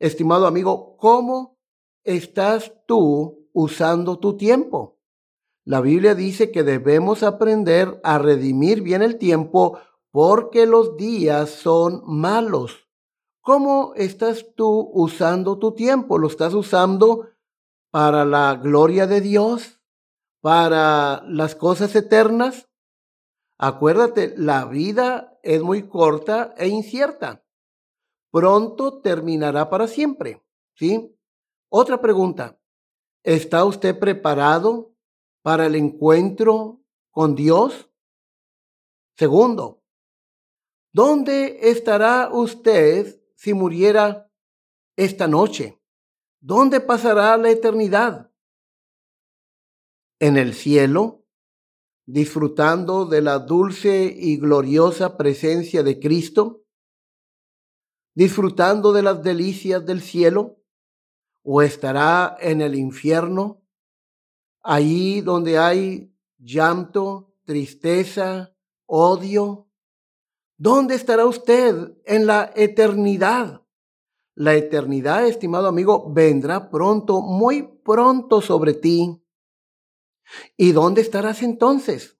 Estimado 0.00 0.46
amigo, 0.46 0.96
¿cómo 0.96 1.58
estás 2.02 2.72
tú 2.86 3.48
usando 3.52 4.18
tu 4.18 4.36
tiempo? 4.36 4.98
La 5.64 5.80
Biblia 5.80 6.14
dice 6.14 6.50
que 6.50 6.62
debemos 6.62 7.22
aprender 7.22 8.00
a 8.02 8.18
redimir 8.18 8.82
bien 8.82 9.02
el 9.02 9.18
tiempo 9.18 9.78
porque 10.10 10.66
los 10.66 10.96
días 10.96 11.50
son 11.50 12.02
malos. 12.06 12.87
¿Cómo 13.48 13.94
estás 13.94 14.44
tú 14.56 14.90
usando 14.92 15.58
tu 15.58 15.72
tiempo? 15.72 16.18
¿Lo 16.18 16.28
estás 16.28 16.52
usando 16.52 17.30
para 17.90 18.26
la 18.26 18.56
gloria 18.56 19.06
de 19.06 19.22
Dios? 19.22 19.80
¿Para 20.42 21.22
las 21.26 21.54
cosas 21.54 21.96
eternas? 21.96 22.68
Acuérdate, 23.56 24.34
la 24.36 24.66
vida 24.66 25.40
es 25.42 25.62
muy 25.62 25.88
corta 25.88 26.54
e 26.58 26.68
incierta. 26.68 27.42
Pronto 28.30 29.00
terminará 29.00 29.70
para 29.70 29.88
siempre. 29.88 30.44
¿Sí? 30.74 31.18
Otra 31.70 32.02
pregunta. 32.02 32.60
¿Está 33.22 33.64
usted 33.64 33.98
preparado 33.98 34.92
para 35.40 35.64
el 35.64 35.74
encuentro 35.74 36.82
con 37.10 37.34
Dios? 37.34 37.88
Segundo, 39.16 39.82
¿dónde 40.92 41.70
estará 41.70 42.28
usted 42.30 43.18
si 43.38 43.54
muriera 43.54 44.28
esta 44.96 45.28
noche? 45.28 45.80
¿Dónde 46.40 46.80
pasará 46.80 47.36
la 47.36 47.50
eternidad? 47.50 48.32
¿En 50.18 50.36
el 50.36 50.54
cielo? 50.54 51.14
disfrutando 52.10 53.04
de 53.04 53.20
la 53.20 53.38
dulce 53.38 54.04
y 54.16 54.38
gloriosa 54.38 55.18
presencia 55.18 55.82
de 55.82 56.00
Cristo? 56.00 56.64
¿Disfrutando 58.14 58.94
de 58.94 59.02
las 59.02 59.22
delicias 59.22 59.84
del 59.84 60.00
cielo? 60.00 60.58
¿O 61.42 61.60
estará 61.60 62.34
en 62.40 62.62
el 62.62 62.74
infierno 62.74 63.62
Ahí 64.62 65.20
donde 65.20 65.58
hay 65.58 66.12
llanto, 66.38 67.34
tristeza, 67.44 68.54
odio. 68.86 69.67
¿Dónde 70.60 70.96
estará 70.96 71.24
usted 71.24 71.96
en 72.04 72.26
la 72.26 72.52
eternidad? 72.56 73.64
La 74.34 74.54
eternidad, 74.54 75.24
estimado 75.24 75.68
amigo, 75.68 76.12
vendrá 76.12 76.68
pronto, 76.68 77.22
muy 77.22 77.62
pronto 77.84 78.40
sobre 78.40 78.74
ti. 78.74 79.22
¿Y 80.56 80.72
dónde 80.72 81.00
estarás 81.00 81.42
entonces? 81.42 82.18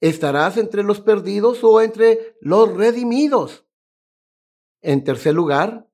¿Estarás 0.00 0.56
entre 0.56 0.82
los 0.82 1.02
perdidos 1.02 1.62
o 1.62 1.82
entre 1.82 2.38
los 2.40 2.74
redimidos? 2.74 3.66
En 4.80 5.04
tercer 5.04 5.34
lugar, 5.34 5.86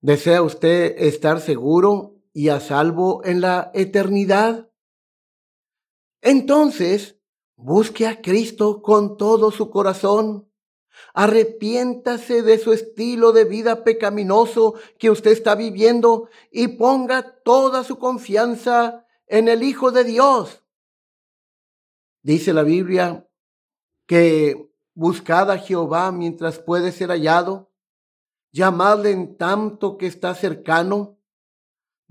¿desea 0.00 0.42
usted 0.42 0.96
estar 0.98 1.40
seguro 1.40 2.20
y 2.32 2.48
a 2.48 2.58
salvo 2.58 3.24
en 3.24 3.40
la 3.40 3.70
eternidad? 3.72 4.72
Entonces, 6.20 7.19
busque 7.62 8.06
a 8.06 8.20
Cristo 8.20 8.82
con 8.82 9.16
todo 9.16 9.50
su 9.50 9.70
corazón. 9.70 10.50
Arrepiéntase 11.14 12.42
de 12.42 12.58
su 12.58 12.72
estilo 12.72 13.32
de 13.32 13.44
vida 13.44 13.84
pecaminoso 13.84 14.74
que 14.98 15.10
usted 15.10 15.32
está 15.32 15.54
viviendo 15.54 16.28
y 16.50 16.68
ponga 16.68 17.40
toda 17.42 17.84
su 17.84 17.98
confianza 17.98 19.06
en 19.26 19.48
el 19.48 19.62
Hijo 19.62 19.90
de 19.92 20.04
Dios. 20.04 20.62
Dice 22.22 22.52
la 22.52 22.62
Biblia 22.62 23.26
que 24.06 24.70
buscad 24.94 25.50
a 25.50 25.58
Jehová 25.58 26.12
mientras 26.12 26.58
puede 26.58 26.92
ser 26.92 27.10
hallado, 27.10 27.70
llamadle 28.52 29.12
en 29.12 29.36
tanto 29.36 29.96
que 29.96 30.06
está 30.06 30.34
cercano. 30.34 31.19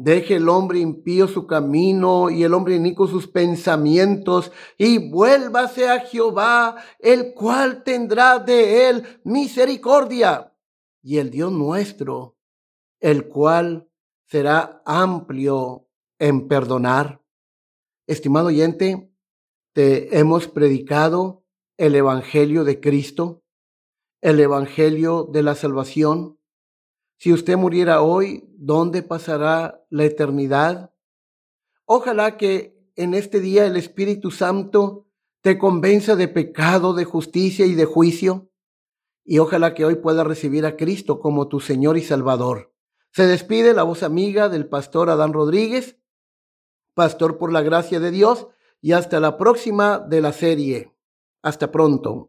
Deje 0.02 0.36
el 0.36 0.48
hombre 0.48 0.80
impío 0.80 1.28
su 1.28 1.46
camino 1.46 2.30
y 2.30 2.46
el 2.46 2.54
hombre 2.54 2.76
inico 2.76 3.06
sus 3.06 3.28
pensamientos 3.28 4.50
y 4.78 5.10
vuélvase 5.12 5.90
a 5.90 6.00
Jehová, 6.00 6.78
el 7.00 7.34
cual 7.34 7.84
tendrá 7.84 8.40
de 8.40 8.88
él 8.88 9.20
misericordia. 9.26 10.56
Y 11.02 11.18
el 11.18 11.30
Dios 11.30 11.52
nuestro, 11.52 12.38
el 13.02 13.28
cual 13.28 13.90
será 14.26 14.82
amplio 14.86 15.90
en 16.18 16.48
perdonar. 16.48 17.22
Estimado 18.08 18.48
oyente, 18.48 19.12
te 19.74 20.18
hemos 20.18 20.48
predicado 20.48 21.44
el 21.76 21.94
Evangelio 21.94 22.64
de 22.64 22.80
Cristo, 22.80 23.44
el 24.22 24.40
Evangelio 24.40 25.26
de 25.30 25.44
la 25.44 25.56
salvación 25.56 26.39
si 27.20 27.34
usted 27.34 27.58
muriera 27.58 28.02
hoy, 28.02 28.46
¿dónde 28.58 29.04
pasará 29.04 29.86
la 29.90 30.06
eternidad? 30.06 30.94
Ojalá 31.84 32.38
que 32.38 32.80
en 32.96 33.14
este 33.14 33.42
día 33.42 33.66
el 33.66 33.76
Espíritu 33.76 34.32
Santo 34.32 35.06
te 35.42 35.58
convenza 35.58 36.16
de 36.16 36.30
pecado, 36.30 36.94
de 36.94 37.04
justicia 37.04 37.66
y 37.66 37.76
de 37.76 37.84
juicio. 37.84 38.50
Y 39.26 39.40
ojalá 39.40 39.74
que 39.74 39.84
hoy 39.84 39.96
pueda 39.96 40.24
recibir 40.24 40.66
a 40.66 40.78
Cristo 40.78 41.20
como 41.20 41.50
tu 41.50 41.60
Señor 41.60 41.98
y 41.98 42.04
Salvador. 42.04 42.74
Se 43.12 43.28
despide 43.28 43.74
la 43.74 43.84
voz 43.84 44.02
amiga 44.02 44.48
del 44.48 44.70
pastor 44.70 45.10
Adán 45.10 45.34
Rodríguez, 45.34 45.98
pastor 46.94 47.38
por 47.38 47.52
la 47.52 47.62
gracia 47.62 48.00
de 48.00 48.12
Dios, 48.12 48.48
y 48.80 48.94
hasta 48.94 49.20
la 49.20 49.38
próxima 49.38 50.00
de 50.00 50.22
la 50.22 50.32
serie. 50.32 50.96
Hasta 51.42 51.70
pronto. 51.70 52.29